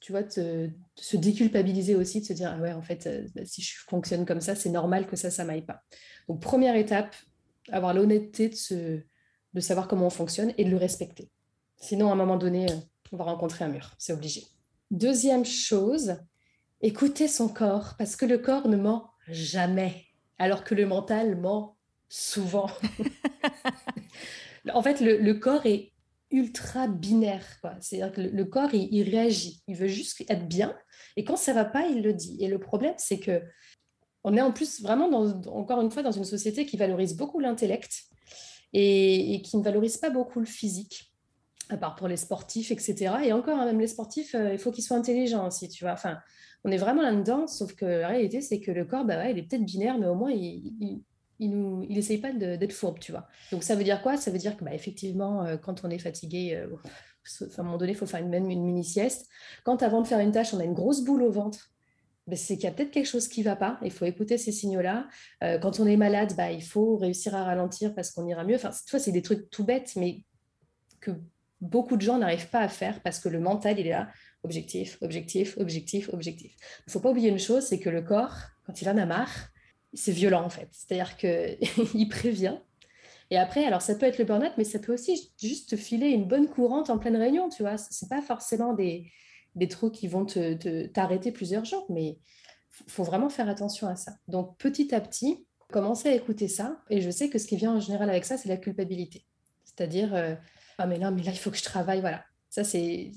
[0.07, 3.61] tu vois, de se déculpabiliser aussi, de se dire, ah ouais, en fait, euh, si
[3.61, 5.83] je fonctionne comme ça, c'est normal que ça, ça m'aille pas.
[6.29, 7.17] Donc, première étape,
[7.73, 9.05] avoir l'honnêteté de,
[9.53, 11.29] de savoir comment on fonctionne et de le respecter.
[11.79, 12.77] Sinon, à un moment donné, euh,
[13.11, 14.45] on va rencontrer un mur, c'est obligé.
[14.93, 16.19] Deuxième chose,
[16.83, 20.05] écouter son corps, parce que le corps ne ment jamais,
[20.39, 21.77] alors que le mental ment
[22.09, 22.71] souvent.
[24.73, 25.95] en fait, le, corps est
[26.31, 27.45] ultra binaire.
[27.81, 29.63] C'est-à-dire que le, corps, il, réagit.
[29.69, 30.77] Il veut juste être bien.
[31.17, 32.37] Et quand ça va pas, il le dit.
[32.41, 33.43] Et le problème, c'est que
[34.25, 37.93] on est en plus vraiment, encore une fois, dans une société qui valorise beaucoup l'intellect
[38.73, 41.13] et, qui ne valorise pas beaucoup le physique,
[41.69, 43.15] à part pour les sportifs, etc.
[43.25, 45.93] Et encore, hein, même les sportifs, euh, il faut qu'ils soient intelligents aussi, tu vois.
[45.93, 46.19] Enfin,
[46.65, 49.45] on est vraiment là-dedans, sauf que la réalité, c'est que le corps, bah il est
[49.45, 51.03] peut-être binaire, mais au moins, il
[51.41, 53.29] nous, il essaye pas d'être fourbe, tu vois.
[53.53, 54.17] Donc ça veut dire quoi?
[54.17, 56.69] Ça veut dire que bah, effectivement, euh, quand on est fatigué, euh,
[57.57, 59.29] à un moment donné, il faut faire une, une mini sieste.
[59.65, 61.71] Quand avant de faire une tâche, on a une grosse boule au ventre,
[62.27, 63.79] ben, c'est qu'il y a peut-être quelque chose qui va pas.
[63.83, 65.09] Il faut écouter ces signaux-là.
[65.45, 68.57] Euh, quand on est malade, bah, il faut réussir à ralentir parce qu'on ira mieux.
[68.57, 70.25] Enfin, tu c'est des trucs tout bêtes, mais
[71.01, 71.13] que
[71.61, 74.09] beaucoup de gens n'arrivent pas à faire parce que le mental, il est là.
[74.43, 76.57] Objectif, objectif, objectif, objectif.
[76.81, 79.07] Il ne faut pas oublier une chose, c'est que le corps, quand il en a
[79.07, 79.49] marre,
[79.97, 80.69] c'est violent en fait.
[80.73, 82.59] C'est-à-dire qu'il prévient.
[83.31, 86.29] Et après, alors ça peut être le burn-out, mais ça peut aussi juste filer une
[86.29, 87.77] bonne courante en pleine réunion, tu vois.
[87.77, 89.11] Ce n'est pas forcément des,
[89.57, 90.27] des trucs qui vont
[90.95, 92.19] t'arrêter plusieurs jours, mais
[92.87, 94.13] faut vraiment faire attention à ça.
[94.29, 96.79] Donc petit à petit, commencer à écouter ça.
[96.91, 99.25] Et je sais que ce qui vient en général avec ça, c'est la culpabilité.
[99.65, 100.35] C'est-à-dire, euh,
[100.79, 102.23] ah mais là, mais là, il faut que je travaille, voilà.
[102.51, 103.11] Ça, c'est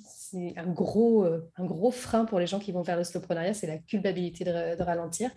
[0.58, 3.68] un gros, euh, un gros frein pour les gens qui vont faire le slowpreneuriat, c'est
[3.68, 5.30] la culpabilité de ralentir.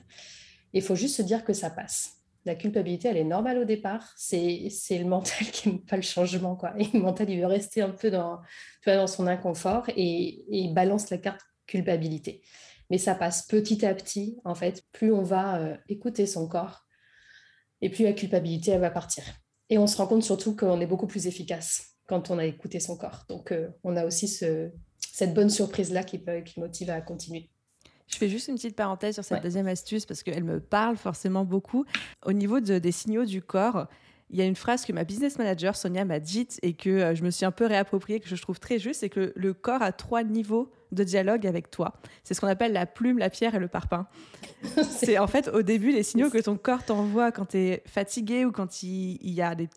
[0.73, 4.13] Il faut juste se dire que ça passe la culpabilité, elle est normale au départ.
[4.17, 6.57] C'est, le mental qui n'aime pas le changement.
[6.57, 6.75] Quoi.
[6.79, 8.41] Et le mental, il veut rester un peu dans,
[8.87, 12.43] dans son inconfort et, il balance la carte culpabilité.
[12.91, 14.83] Mais ça passe petit à petit, en fait.
[14.93, 16.85] Plus on va euh, écouter son corps
[17.81, 19.25] et plus la culpabilité, elle va partir.
[19.71, 22.81] Et on se rend compte surtout qu'on est beaucoup plus efficace quand on a écouté
[22.81, 23.25] son corps.
[23.29, 24.71] Donc, euh, on a aussi ce,
[25.13, 27.49] cette bonne surprise-là qui, peut, qui motive à continuer.
[28.13, 31.45] Je fais juste une petite parenthèse sur cette deuxième astuce parce qu'elle me parle forcément
[31.45, 31.85] beaucoup.
[32.27, 33.87] Au niveau des signaux du corps,
[34.33, 37.15] il y a une phrase que ma business manager Sonia m'a dite et que euh,
[37.15, 39.83] je me suis un peu réappropriée, que je trouve très juste, c'est que le corps
[39.83, 41.95] a trois niveaux de dialogue avec toi.
[42.25, 44.07] C'est ce qu'on appelle la plume, la pierre et le parpaing.
[44.83, 48.45] c'est en fait au début les signaux que ton corps t'envoie quand tu es fatigué
[48.47, 49.69] ou quand il, y a des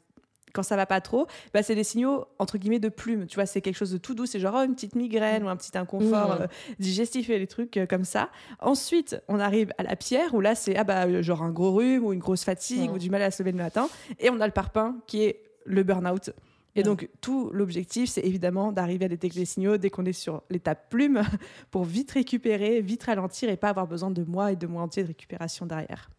[0.55, 3.27] quand ça va pas trop, bah, c'est des signaux entre guillemets de plume.
[3.27, 5.49] Tu vois, c'est quelque chose de tout doux, c'est genre oh, une petite migraine ou
[5.49, 6.41] un petit inconfort mmh.
[6.43, 6.47] euh,
[6.79, 8.29] digestif et des trucs euh, comme ça.
[8.59, 12.05] Ensuite, on arrive à la pierre où là c'est ah bah genre un gros rhume
[12.05, 13.89] ou une grosse fatigue ou du mal à se lever le matin.
[14.19, 16.31] Et on a le parpaing qui est le burn-out.
[16.77, 20.43] Et donc, tout l'objectif, c'est évidemment d'arriver à détecter les signaux dès qu'on est sur
[20.49, 21.21] l'étape plume
[21.71, 25.03] pour vite récupérer, vite ralentir et pas avoir besoin de mois et de mois entiers
[25.03, 26.09] de récupération derrière.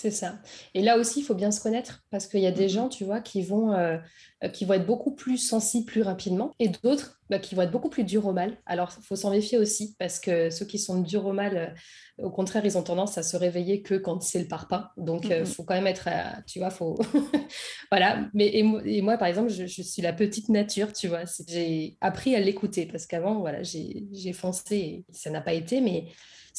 [0.00, 0.38] C'est ça.
[0.74, 2.72] Et là aussi, il faut bien se connaître parce qu'il y a des mm-hmm.
[2.72, 3.98] gens, tu vois, qui vont, euh,
[4.44, 7.72] euh, qui vont être beaucoup plus sensibles plus rapidement et d'autres bah, qui vont être
[7.72, 8.58] beaucoup plus durs au mal.
[8.64, 11.74] Alors, il faut s'en méfier aussi parce que ceux qui sont durs au mal,
[12.20, 14.88] euh, au contraire, ils ont tendance à se réveiller que quand c'est le parpaing.
[14.98, 15.46] Donc, il mm-hmm.
[15.46, 16.08] faut quand même être,
[16.46, 16.96] tu vois, faut...
[17.90, 18.28] voilà.
[18.34, 21.24] Mais, et, moi, par exemple, je, je, suis la petite nature, tu vois.
[21.48, 26.04] J'ai appris à l'écouter parce qu'avant, voilà, j'ai foncé et ça n'a pas été, mais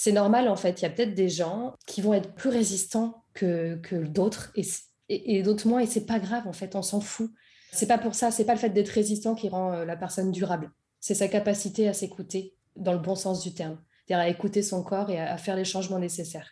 [0.01, 0.79] c'est normal en fait.
[0.79, 4.63] Il y a peut-être des gens qui vont être plus résistants que, que d'autres et,
[5.09, 7.29] et, d'autres moins et c'est pas grave en fait, on s'en fout.
[7.73, 10.31] C'est pas pour ça, c'est pas le fait d'être résistant qui rend euh, la personne
[10.31, 10.71] durable.
[11.01, 14.83] C'est sa capacité à s'écouter dans le bon sens du terme, c'est-à-dire à écouter son
[14.83, 16.49] corps et à, faire les changements nécessaires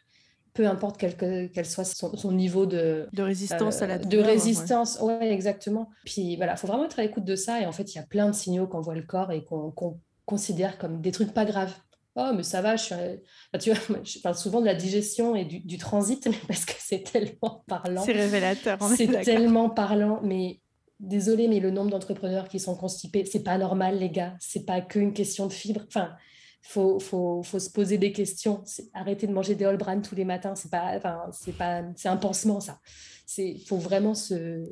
[0.53, 4.99] peu importe quel, quel soit son, niveau de, de résistance à la euh, De résistance,
[4.99, 5.31] ouais.
[5.31, 5.87] exactement.
[6.03, 7.61] Puis voilà, il faut vraiment être à l'écoute de ça.
[7.61, 9.99] Et en fait, il y a plein de signaux qu'on voit le corps et qu'on
[10.25, 11.75] considère comme des trucs pas graves.
[12.19, 13.17] Oh, mais ça va, je,
[13.59, 17.63] tu vois, je parle souvent de la digestion et du, transit, parce que c'est tellement
[17.67, 18.03] parlant.
[18.03, 20.59] C'est révélateur, C'est tellement parlant, mais
[20.99, 24.35] désolé, mais le nombre d'entrepreneurs qui sont constipés, c'est pas normal, les gars.
[24.39, 25.83] C'est pas qu'une question de fibres.
[25.87, 26.15] Enfin,
[26.63, 28.63] faut, faut, faut, se poser des questions.
[28.95, 32.17] Arrêter de manger des All tous les matins, c'est pas, enfin, c'est pas, c'est un
[32.17, 32.79] pansement, ça.
[33.27, 34.63] C'est, faut vraiment se,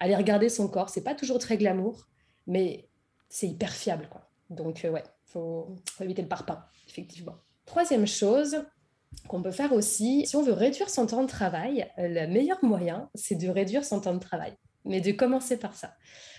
[0.00, 0.90] aller regarder son corps.
[0.90, 2.08] C'est pas toujours très glamour,
[2.46, 2.90] mais
[3.30, 4.28] c'est hyper fiable, quoi.
[4.50, 7.36] Donc, euh, ouais, faut, faut éviter le parpaing effectivement.
[7.66, 8.64] Troisième chose
[9.28, 13.08] qu'on peut faire aussi, si on veut réduire son temps de travail, le meilleur moyen,
[13.14, 15.94] c'est de réduire son temps de travail, mais de commencer par ça.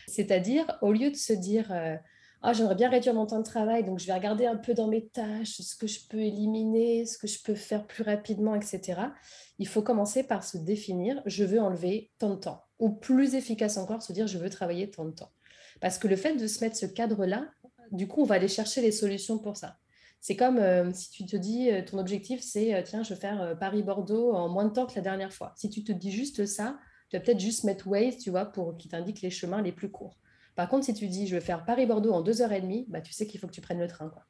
[0.07, 1.95] C'est-à-dire, au lieu de se dire, euh,
[2.41, 4.87] ah, j'aimerais bien réduire mon temps de travail, donc je vais regarder un peu dans
[4.87, 8.99] mes tâches ce que je peux éliminer, ce que je peux faire plus rapidement, etc.
[9.59, 12.63] Il faut commencer par se définir, je veux enlever tant de temps.
[12.79, 15.31] Ou plus efficace encore, se dire, je veux travailler tant de temps.
[15.81, 17.47] Parce que le fait de se mettre ce cadre-là,
[17.91, 19.77] du coup, on va aller chercher les solutions pour ça.
[20.21, 23.19] C'est comme euh, si tu te dis, euh, ton objectif, c'est, euh, tiens, je veux
[23.19, 25.51] faire Paris-Bordeaux en moins de temps que la dernière fois.
[25.57, 26.77] Si tu te dis juste ça,
[27.09, 29.89] tu vas peut-être juste mettre Waze, tu vois, pour qu'il t'indique les chemins les plus
[29.89, 30.19] courts.
[30.55, 33.01] Par contre, si tu dis, je veux faire Paris-Bordeaux en deux heures et demie, bah,
[33.01, 34.09] tu sais qu'il faut que tu prennes le train.
[34.09, 34.23] Quoi.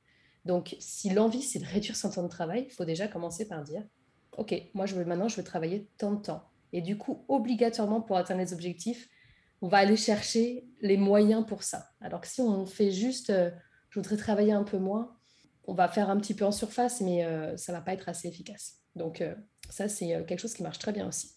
[0.45, 3.61] Donc, si l'envie, c'est de réduire son temps de travail, il faut déjà commencer par
[3.61, 3.83] dire,
[4.37, 6.43] OK, moi, je veux, maintenant, je veux travailler tant de temps.
[6.71, 9.09] Et du coup, obligatoirement, pour atteindre les objectifs,
[9.61, 11.89] on va aller chercher les moyens pour ça.
[11.99, 13.31] Alors que si on fait juste,
[13.89, 15.17] je voudrais travailler un peu moins,
[15.65, 18.27] on va faire un petit peu en surface, mais euh, ça va pas être assez
[18.27, 18.79] efficace.
[18.95, 19.35] Donc euh,
[19.69, 21.33] ça, c'est euh, quelque chose qui marche très bien aussi.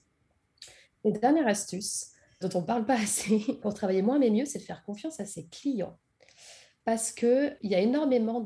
[1.04, 4.58] Et dernière astuce, dont on ne parle pas assez pour travailler moins mais mieux, c'est
[4.58, 5.98] de faire confiance à ses clients.
[6.84, 8.40] Parce qu'il y a énormément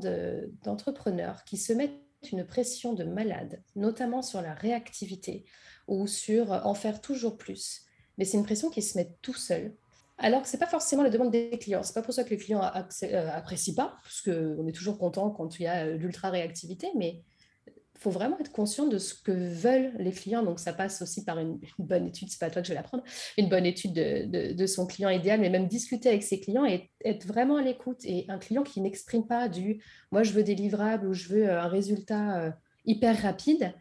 [0.63, 5.45] d'entrepreneurs qui se mettent une pression de malade, notamment sur la réactivité
[5.89, 7.83] ou sur en faire toujours plus.
[8.17, 9.75] Mais c'est une pression qui se met tout seul
[10.19, 11.83] alors que ce n'est pas forcément la demande des clients.
[11.83, 14.99] Ce n'est pas pour ça que les clients euh, apprécient pas, parce qu'on est toujours
[14.99, 17.23] content quand il y a euh, l'ultra-réactivité, mais
[17.67, 20.43] il faut vraiment être conscient de ce que veulent les clients.
[20.43, 23.03] Donc, ça passe aussi par une, bonne étude, c'est pas toi que je vais l'apprendre,
[23.37, 27.27] une bonne étude de, son client idéal, mais même discuter avec ses clients et être
[27.27, 28.05] vraiment à l'écoute.
[28.05, 31.49] Et un client qui n'exprime pas du «moi, je veux des livrables» ou «je veux
[31.49, 32.55] euh, un résultat
[32.85, 33.73] hyper rapide»,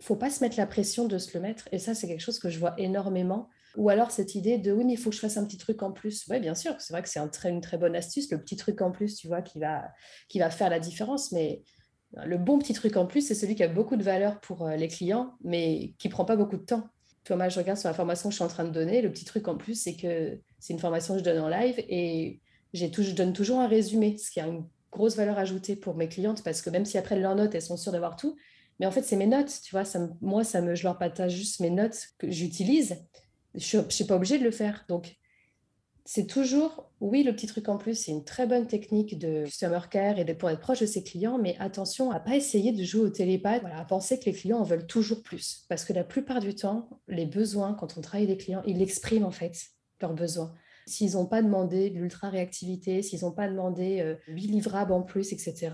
[0.00, 1.68] faut pas se mettre la pression de se le mettre.
[1.72, 4.84] Et ça, c'est quelque chose que je vois énormément ou alors cette idée de oui,
[4.84, 6.24] mais il faut que je fasse un petit truc en plus.
[6.28, 8.56] Oui, bien sûr, c'est vrai que c'est un très, une très bonne astuce, le petit
[8.56, 9.84] truc en plus, tu vois, qui va,
[10.28, 11.32] qui va faire la différence.
[11.32, 11.62] Mais
[12.24, 14.76] le bon petit truc en plus, c'est celui qui a beaucoup de valeur pour euh,
[14.76, 16.88] les clients, mais qui prend pas beaucoup de temps.
[17.24, 19.02] Toi, moi, je regarde sur la formation que je suis en train de donner.
[19.02, 21.76] Le petit truc en plus, c'est que c'est une formation que je donne en live
[21.88, 22.40] et
[22.72, 26.44] je donne toujours un résumé, ce qui a une grosse valeur ajoutée pour mes clientes
[26.44, 28.36] parce que même si après leurs notes, elles sont sûres d'avoir tout,
[28.78, 29.84] mais en fait, c'est mes notes, tu vois.
[29.84, 32.96] Ça, moi, ça me, je leur partage juste mes notes que j'utilise
[33.54, 34.84] je ne suis pas obligée de le faire.
[34.88, 35.16] Donc,
[36.06, 39.80] c'est toujours, oui, le petit truc en plus, c'est une très bonne technique de customer
[39.90, 42.84] care et de, pour être proche de ses clients, mais attention à pas essayer de
[42.84, 45.64] jouer au télépathe, voilà, à penser que les clients en veulent toujours plus.
[45.68, 49.24] Parce que la plupart du temps, les besoins, quand on travaille des clients, ils expriment
[49.24, 49.56] en fait
[50.00, 50.52] leurs besoins.
[50.86, 55.70] S'ils n'ont pas demandé l'ultra-réactivité, s'ils n'ont pas demandé euh, 8 livrables en plus, etc.,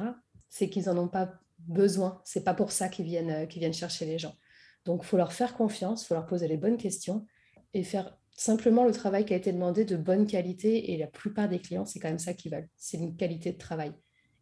[0.49, 2.21] c'est qu'ils n'en ont pas besoin.
[2.25, 4.37] C'est pas pour ça qu'ils viennent, euh, qu'ils viennent chercher les gens.
[4.85, 7.27] Donc, il faut leur faire confiance, il faut leur poser les bonnes questions
[7.75, 10.93] et faire simplement le travail qui a été demandé de bonne qualité.
[10.93, 12.69] Et la plupart des clients, c'est quand même ça qu'ils veulent.
[12.77, 13.93] C'est une qualité de travail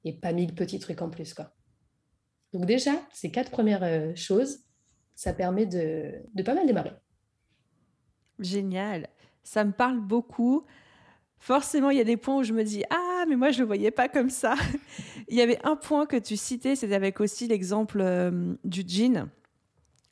[0.04, 1.34] et pas mille petits trucs en plus.
[1.34, 1.52] Quoi.
[2.52, 4.60] Donc déjà, ces quatre premières euh, choses,
[5.14, 6.12] ça permet de,
[6.44, 6.92] pas mal démarrer.
[8.38, 9.08] Génial.
[9.42, 10.64] ça me parle beaucoup.
[11.40, 13.62] Forcément, il y a des points où je me dis Ah, mais moi, je ne
[13.62, 14.54] le voyais pas comme ça.
[15.28, 19.28] il y avait un point que tu citais, c'était avec aussi l'exemple euh, du jean,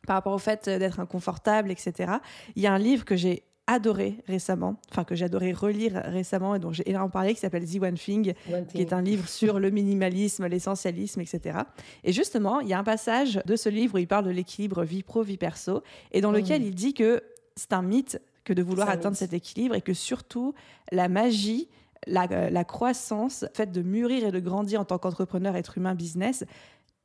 [0.07, 2.15] par rapport au fait d'être inconfortable, etc.
[2.55, 6.55] Il y a un livre que j'ai adoré récemment, enfin que j'ai adoré relire récemment
[6.55, 8.35] et dont j'ai énormément parlé, qui s'appelle The One Thing,
[8.69, 11.59] qui est un livre sur le minimalisme, l'essentialisme, etc.
[12.05, 14.85] Et justement, il y a un passage de ce livre où il parle de l'équilibre
[14.85, 16.65] vie pro, vie perso, et dans lequel mm.
[16.65, 17.23] il dit que
[17.57, 20.55] c'est un mythe que de vouloir atteindre cet équilibre et que surtout
[20.93, 21.69] la magie,
[22.07, 25.77] la, euh, la croissance, le fait de mûrir et de grandir en tant qu'entrepreneur, être
[25.77, 26.45] humain, business,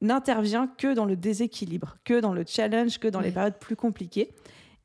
[0.02, 4.34] n'intervient que dans le déséquilibre, que dans le challenge, que dans les périodes plus compliquées.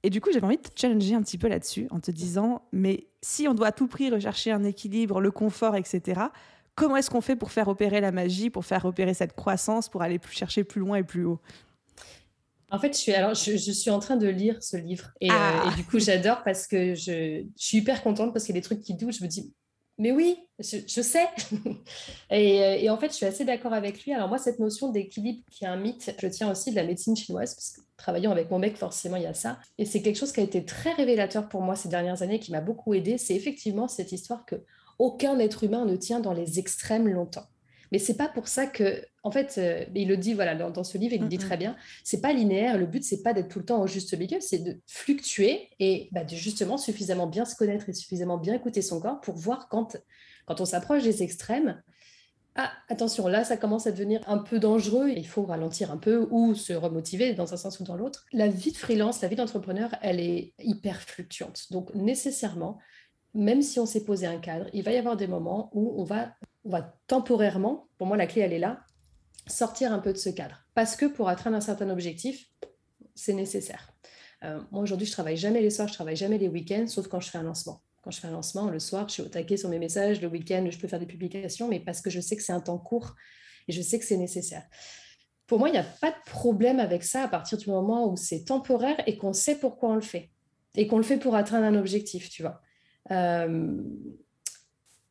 [0.03, 2.63] Et du coup, j'avais envie de te challenger un petit peu là-dessus en te disant,
[2.73, 6.21] mais si on doit à tout prix rechercher un équilibre, le confort, etc.,
[6.75, 10.03] comment est-ce qu'on fait pour faire opérer la magie, pour faire opérer cette croissance, pour
[10.03, 11.41] aller chercher plus loin et plus haut?
[12.71, 15.35] En fait, je suis, alors, je, suis en train de lire ce livre et, euh,
[15.35, 15.73] ah.
[15.77, 18.65] du coup, j'adore parce que je, je, suis hyper contente parce qu'il y a des
[18.65, 19.17] trucs qui doutent.
[19.17, 19.53] Je me dis,
[19.99, 21.27] mais oui, je, sais.
[22.33, 24.13] Euh, et, en fait, je suis assez d'accord avec lui.
[24.13, 27.17] Alors moi, cette notion d'équilibre qui est un mythe, je tiens aussi de la médecine
[27.17, 29.61] chinoise, parce que travaillant avec mon mec, forcément, il y a ça.
[29.79, 32.51] Et c'est quelque chose qui a été très révélateur pour moi ces dernières années, qui
[32.51, 33.17] m'a beaucoup aidé.
[33.17, 34.57] C'est effectivement cette histoire que
[34.99, 37.47] aucun être humain ne tient dans les extrêmes longtemps.
[37.93, 40.99] Mais c'est pas pour ça que, en fait, euh, il le dit voilà dans, ce
[40.99, 41.77] livre, il le dit très bien.
[42.05, 42.79] C'est pas linéaire.
[42.79, 46.09] Le but c'est pas d'être tout le temps au juste milieu, c'est de fluctuer et
[46.13, 49.69] bah, de justement suffisamment bien se connaître et suffisamment bien écouter son corps pour voir
[49.69, 49.97] quand,
[50.47, 51.83] quand on s'approche des extrêmes.
[52.59, 55.11] Ah, attention, là, ça commence à devenir un peu dangereux.
[55.11, 58.25] Il faut ralentir un peu ou se remotiver dans un sens ou dans l'autre.
[58.33, 61.71] La vie de freelance, la vie d'entrepreneur, elle est hyper fluctuante.
[61.71, 62.79] Donc, nécessairement,
[63.35, 66.05] même si on s'est posé un cadre, il va y avoir des moments où on
[66.05, 66.31] va
[66.67, 68.81] on va temporairement, pour moi la clé elle est là,
[69.47, 70.65] sortir un peu de ce cadre.
[70.75, 72.47] Parce que pour atteindre un certain objectif,
[73.15, 73.93] c'est nécessaire.
[74.45, 77.21] Euh, moi aujourd'hui je travaille jamais les soirs, je travaille jamais les week-ends, sauf quand
[77.21, 77.83] je fais un lancement.
[78.03, 80.29] Quand je fais un lancement, le soir, je suis au taquet sur mes messages, le
[80.29, 82.79] week-end, je peux faire des publications, mais parce que je sais que c'est un temps
[82.79, 83.15] court
[83.69, 84.65] et je sais que c'est nécessaire.
[85.47, 88.17] Pour moi, il n'y a pas de problème avec ça à partir du moment où
[88.17, 90.31] c'est temporaire et qu'on sait pourquoi on le fait.
[90.75, 92.61] Et qu'on le fait pour atteindre un objectif, tu vois.
[93.13, 93.77] Euh,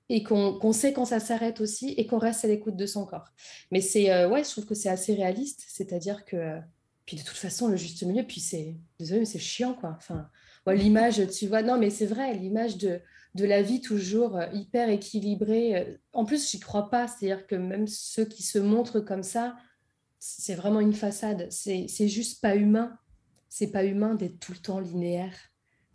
[0.10, 3.32] et qu'on sait quand ça s'arrête aussi et qu'on reste à l'écoute de son corps.
[3.72, 6.60] Mais c'est euh, ouais, je trouve que c'est assez réaliste, c'est-à-dire que
[7.06, 9.96] puis de toute façon le juste milieu, puis c'est désolé mais c'est chiant quoi.
[9.98, 10.30] Enfin,
[10.68, 13.02] l'image, tu vois, non mais c'est vrai, l'image de
[13.36, 15.76] de la vie toujours euh, hyper équilibrée.
[15.76, 19.58] Euh, en plus, j'y crois pas, c'est-à-dire que même ceux qui se montrent comme ça,
[20.20, 21.48] c'est vraiment une façade.
[21.52, 22.98] C'est juste pas humain.
[23.50, 25.36] C'est pas humain d'être tout le temps linéaire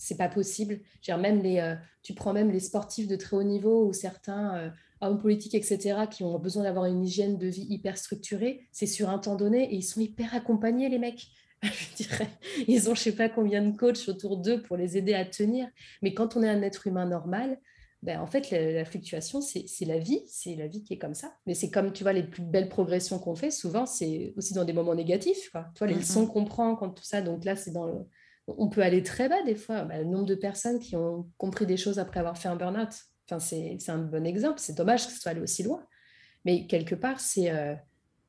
[0.00, 0.80] c'est pas possible.
[1.08, 4.70] même les, euh, tu prends même les sportifs de très haut niveau ou certains euh,
[5.02, 9.10] hommes politiques, etc., qui ont besoin d'avoir une hygiène de vie hyper structurée, c'est sur
[9.10, 11.28] un temps donné et ils sont hyper accompagnés, les mecs.
[11.62, 12.28] Je dirais,
[12.66, 15.68] ils ont je sais pas combien de coachs autour d'eux pour les aider à tenir.
[16.00, 17.60] Mais quand on est un être humain normal,
[18.02, 21.34] ben, en fait, la, fluctuation, c'est la vie, c'est la vie qui est comme ça.
[21.46, 24.64] Mais c'est comme, tu vois, les plus belles progressions qu'on fait, souvent, c'est aussi dans
[24.64, 25.50] des moments négatifs.
[25.50, 25.66] Quoi.
[25.74, 28.06] Tu vois, les leçons qu'on prend, quand tout ça, donc là, c'est dans le,
[28.58, 29.84] on peut aller très bas des fois.
[29.84, 32.94] Bah, le nombre de personnes qui ont compris des choses après avoir fait un burn-out,
[33.28, 34.58] enfin, c'est un bon exemple.
[34.58, 35.84] C'est dommage que ce soit allé aussi loin.
[36.44, 37.74] Mais quelque part, c'est euh,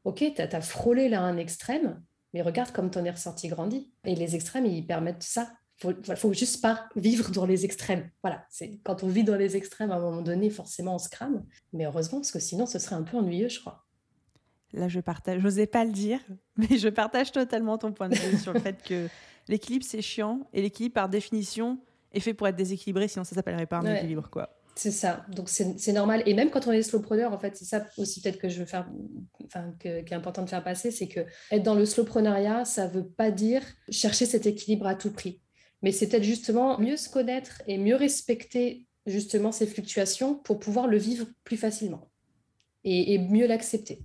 [0.03, 2.01] OK, tu as, frôlé là un extrême,
[2.33, 3.91] mais regarde comme tu en es ressorti grandi.
[4.05, 5.51] Et les extrêmes, ils permettent ça.
[5.83, 8.09] Il faut, faut juste pas vivre dans les extrêmes.
[8.21, 8.45] Voilà,
[8.83, 11.43] quand on vit dans les extrêmes, à un moment donné, forcément, on se crame.
[11.73, 13.85] Mais heureusement, parce que sinon, ce serait un peu ennuyeux, je crois.
[14.73, 16.19] Là, je partage, j'osais pas le dire,
[16.55, 19.07] mais je partage totalement ton point de vue sur le fait que
[19.47, 21.79] l'équilibre c'est chiant et l'équilibre par définition
[22.13, 24.57] est fait pour être déséquilibré, sinon ça s'appellerait pas un équilibre quoi.
[24.75, 26.23] C'est ça, donc c'est normal.
[26.25, 28.65] Et même quand on est slowpreneur, en fait, c'est ça aussi peut-être que je veux
[28.65, 28.89] faire,
[29.45, 31.19] enfin, qui est important de faire passer, c'est que
[31.51, 35.41] être dans le slowpreneuriat, ça veut pas dire chercher cet équilibre à tout prix.
[35.81, 40.87] Mais c'est peut-être justement mieux se connaître et mieux respecter justement ces fluctuations pour pouvoir
[40.87, 42.09] le vivre plus facilement
[42.83, 44.01] et mieux l'accepter.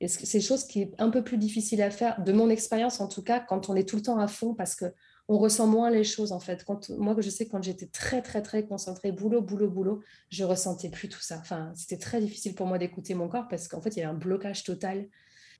[0.00, 3.08] Et c'est chose qui est un peu plus difficile à faire, de mon expérience en
[3.08, 4.86] tout cas, quand on est tout le temps à fond, parce que
[5.28, 6.64] on ressent moins les choses en fait.
[6.64, 10.88] Quand, moi, je sais quand j'étais très très très concentrée, boulot, boulot, boulot, je ressentais
[10.88, 11.38] plus tout ça.
[11.38, 14.10] Enfin, c'était très difficile pour moi d'écouter mon corps parce qu'en fait, il y avait
[14.10, 15.08] un blocage total.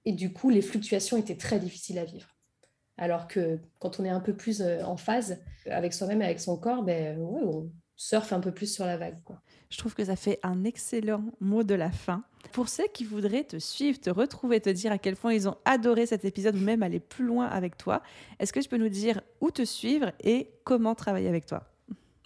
[0.05, 2.28] Et du coup, les fluctuations étaient très difficiles à vivre.
[2.97, 6.41] Alors que quand on est un peu plus euh, en phase avec soi-même et avec
[6.41, 9.18] son corps, ben, ouais, on surfe un peu plus sur la vague.
[9.24, 9.42] Quoi.
[9.68, 12.22] Je trouve que ça fait un excellent mot de la fin.
[12.53, 15.57] Pour ceux qui voudraient te suivre, te retrouver, te dire à quel point ils ont
[15.66, 18.03] adoré cet épisode ou même aller plus loin avec toi,
[18.38, 21.64] est-ce que tu peux nous dire où te suivre et comment travailler avec toi?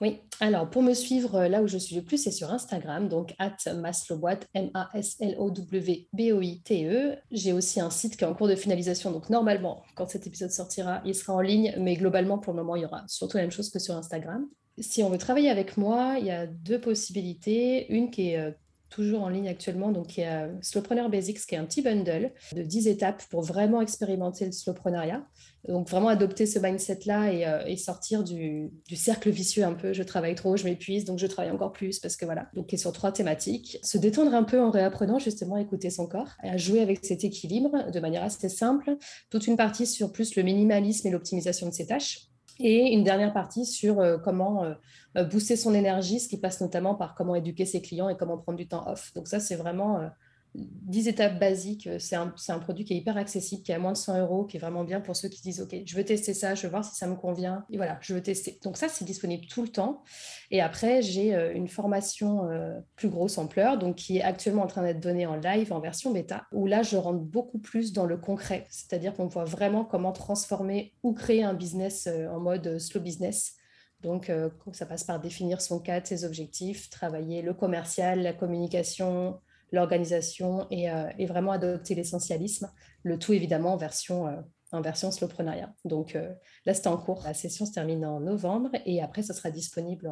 [0.03, 3.09] Oui, alors pour me suivre euh, là où je suis le plus, c'est sur Instagram,
[3.09, 7.17] donc at maslowboit, M-A-S-L-O-W-B-O-I-T-E.
[7.31, 10.51] J'ai aussi un site qui est en cours de finalisation, donc normalement, quand cet épisode
[10.51, 13.45] sortira, il sera en ligne, mais globalement, pour le moment, il y aura surtout la
[13.45, 14.49] même chose que sur Instagram.
[14.79, 17.93] Si on veut travailler avec moi, il y a deux possibilités.
[17.93, 18.53] Une qui est euh,
[18.93, 22.33] toujours en ligne actuellement, donc il y a Slowpreneur Basics, qui est un petit bundle
[22.55, 25.27] de 10 étapes pour vraiment expérimenter le slowpreneuriat.
[25.69, 29.93] Donc vraiment adopter ce mindset-là et, euh, sortir du, cercle vicieux un peu.
[29.93, 32.49] Je travaille trop, je m'épuise, donc je travaille encore plus parce que voilà.
[32.55, 33.79] Donc il est sur trois thématiques.
[33.83, 37.05] Se détendre un peu en réapprenant justement à écouter son corps et à jouer avec
[37.05, 38.97] cet équilibre de manière assez simple.
[39.31, 43.33] Toute une partie sur plus le minimalisme et l'optimisation de ses tâches et une dernière
[43.33, 44.75] partie sur euh, comment euh,
[45.17, 48.39] euh, booster son énergie, ce qui passe notamment par comment éduquer ses clients et comment
[48.39, 49.13] prendre du temps off.
[49.15, 50.11] Donc ça, c'est vraiment
[50.55, 53.79] 10 étapes basiques, euh, c'est un, un, produit qui est hyper accessible, qui est à
[53.79, 56.05] moins de 100 euros, qui est vraiment bien pour ceux qui disent Ok, je veux
[56.05, 57.65] tester ça, je veux voir si ça me convient.
[57.71, 58.59] Et voilà, je veux tester.
[58.63, 60.03] Donc, ça, c'est disponible tout le temps.
[60.51, 64.67] Et après, j'ai euh, une formation euh, plus grosse ampleur, donc qui est actuellement en
[64.67, 68.05] train d'être donnée en live, en version bêta, où là, je rentre beaucoup plus dans
[68.05, 68.67] le concret.
[68.69, 73.55] C'est-à-dire qu'on voit vraiment comment transformer ou créer un business en mode slow business.
[74.03, 74.31] Donc,
[74.73, 79.39] ça passe par définir son cadre, ses objectifs, travailler le commercial, la communication,
[79.73, 82.71] l'organisation euh, et, vraiment adopter l'essentialisme,
[83.03, 84.37] le tout évidemment en version, euh,
[84.71, 85.75] en version slowpreneuriat.
[85.85, 86.33] Donc euh,
[86.67, 87.23] là, c'est en cours.
[87.25, 90.11] La session se termine en novembre et après, ça sera disponible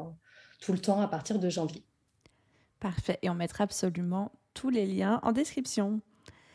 [0.60, 1.84] tout le temps à partir de janvier.
[2.80, 3.18] Parfait.
[3.22, 6.00] Et on mettra absolument tous les liens en description.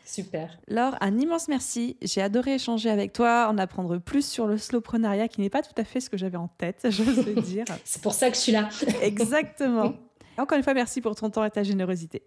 [0.04, 0.56] Super.
[0.68, 1.96] Laure, un immense merci.
[2.00, 5.74] J'ai adoré échanger avec toi, en apprendre plus sur le slowpreneuriat, qui n'est pas tout
[5.76, 7.64] à fait ce que j'avais en tête, je veux dire.
[7.84, 8.68] C'est pour ça que je suis là.
[9.02, 9.94] Exactement.
[10.38, 12.22] Encore une fois, merci pour ton temps et ta générosité.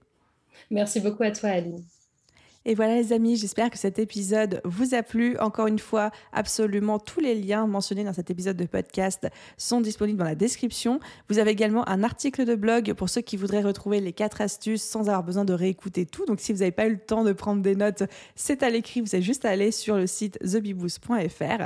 [0.70, 1.84] Merci beaucoup à toi, Aline.
[2.66, 5.38] Et voilà les amis, j'espère que cet épisode vous a plu.
[5.39, 10.20] Encore une fois, absolument tous les liens mentionnés dans cet épisode de podcast sont disponibles
[10.20, 10.99] dans la description.
[11.30, 14.84] Vous avez également un article de blog pour ceux qui voudraient retrouver les quatre astuces
[14.84, 16.26] sans avoir besoin de réécouter tout.
[16.26, 18.03] Donc si vous n'avez pas eu le temps de prendre des notes,
[18.36, 21.66] c'est à l'écrit, vous avez juste à aller sur le site thebiboost.fr.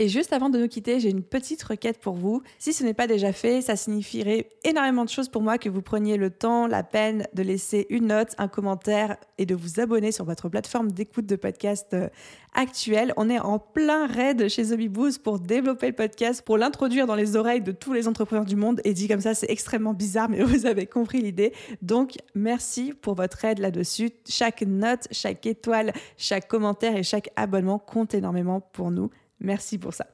[0.00, 2.42] Et juste avant de nous quitter, j'ai une petite requête pour vous.
[2.58, 5.82] Si ce n'est pas déjà fait, ça signifierait énormément de choses pour moi que vous
[5.82, 10.10] preniez le temps, la peine de laisser une note, un commentaire et de vous abonner
[10.10, 12.08] sur votre plateforme d'écoute de podcast euh,
[12.54, 13.14] actuelle.
[13.16, 17.36] On est en plein raid chez The pour développer le podcast, pour l'introduire dans les
[17.36, 18.80] oreilles de tous les entrepreneurs du monde.
[18.82, 21.52] Et dit comme ça, c'est extrêmement bizarre, mais vous avez compris l'idée.
[21.82, 24.10] Donc, merci pour votre aide là-dessus.
[24.28, 29.10] Chaque note, chaque étoile, chaque commentaire et chaque abonnement compte énormément pour nous.
[29.40, 30.06] Merci pour ça.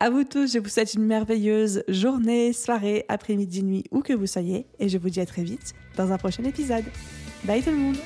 [0.00, 4.26] À vous tous, je vous souhaite une merveilleuse journée, soirée, après-midi, nuit, où que vous
[4.26, 6.84] soyez, et je vous dis à très vite dans un prochain épisode.
[7.44, 7.96] Bye tout le monde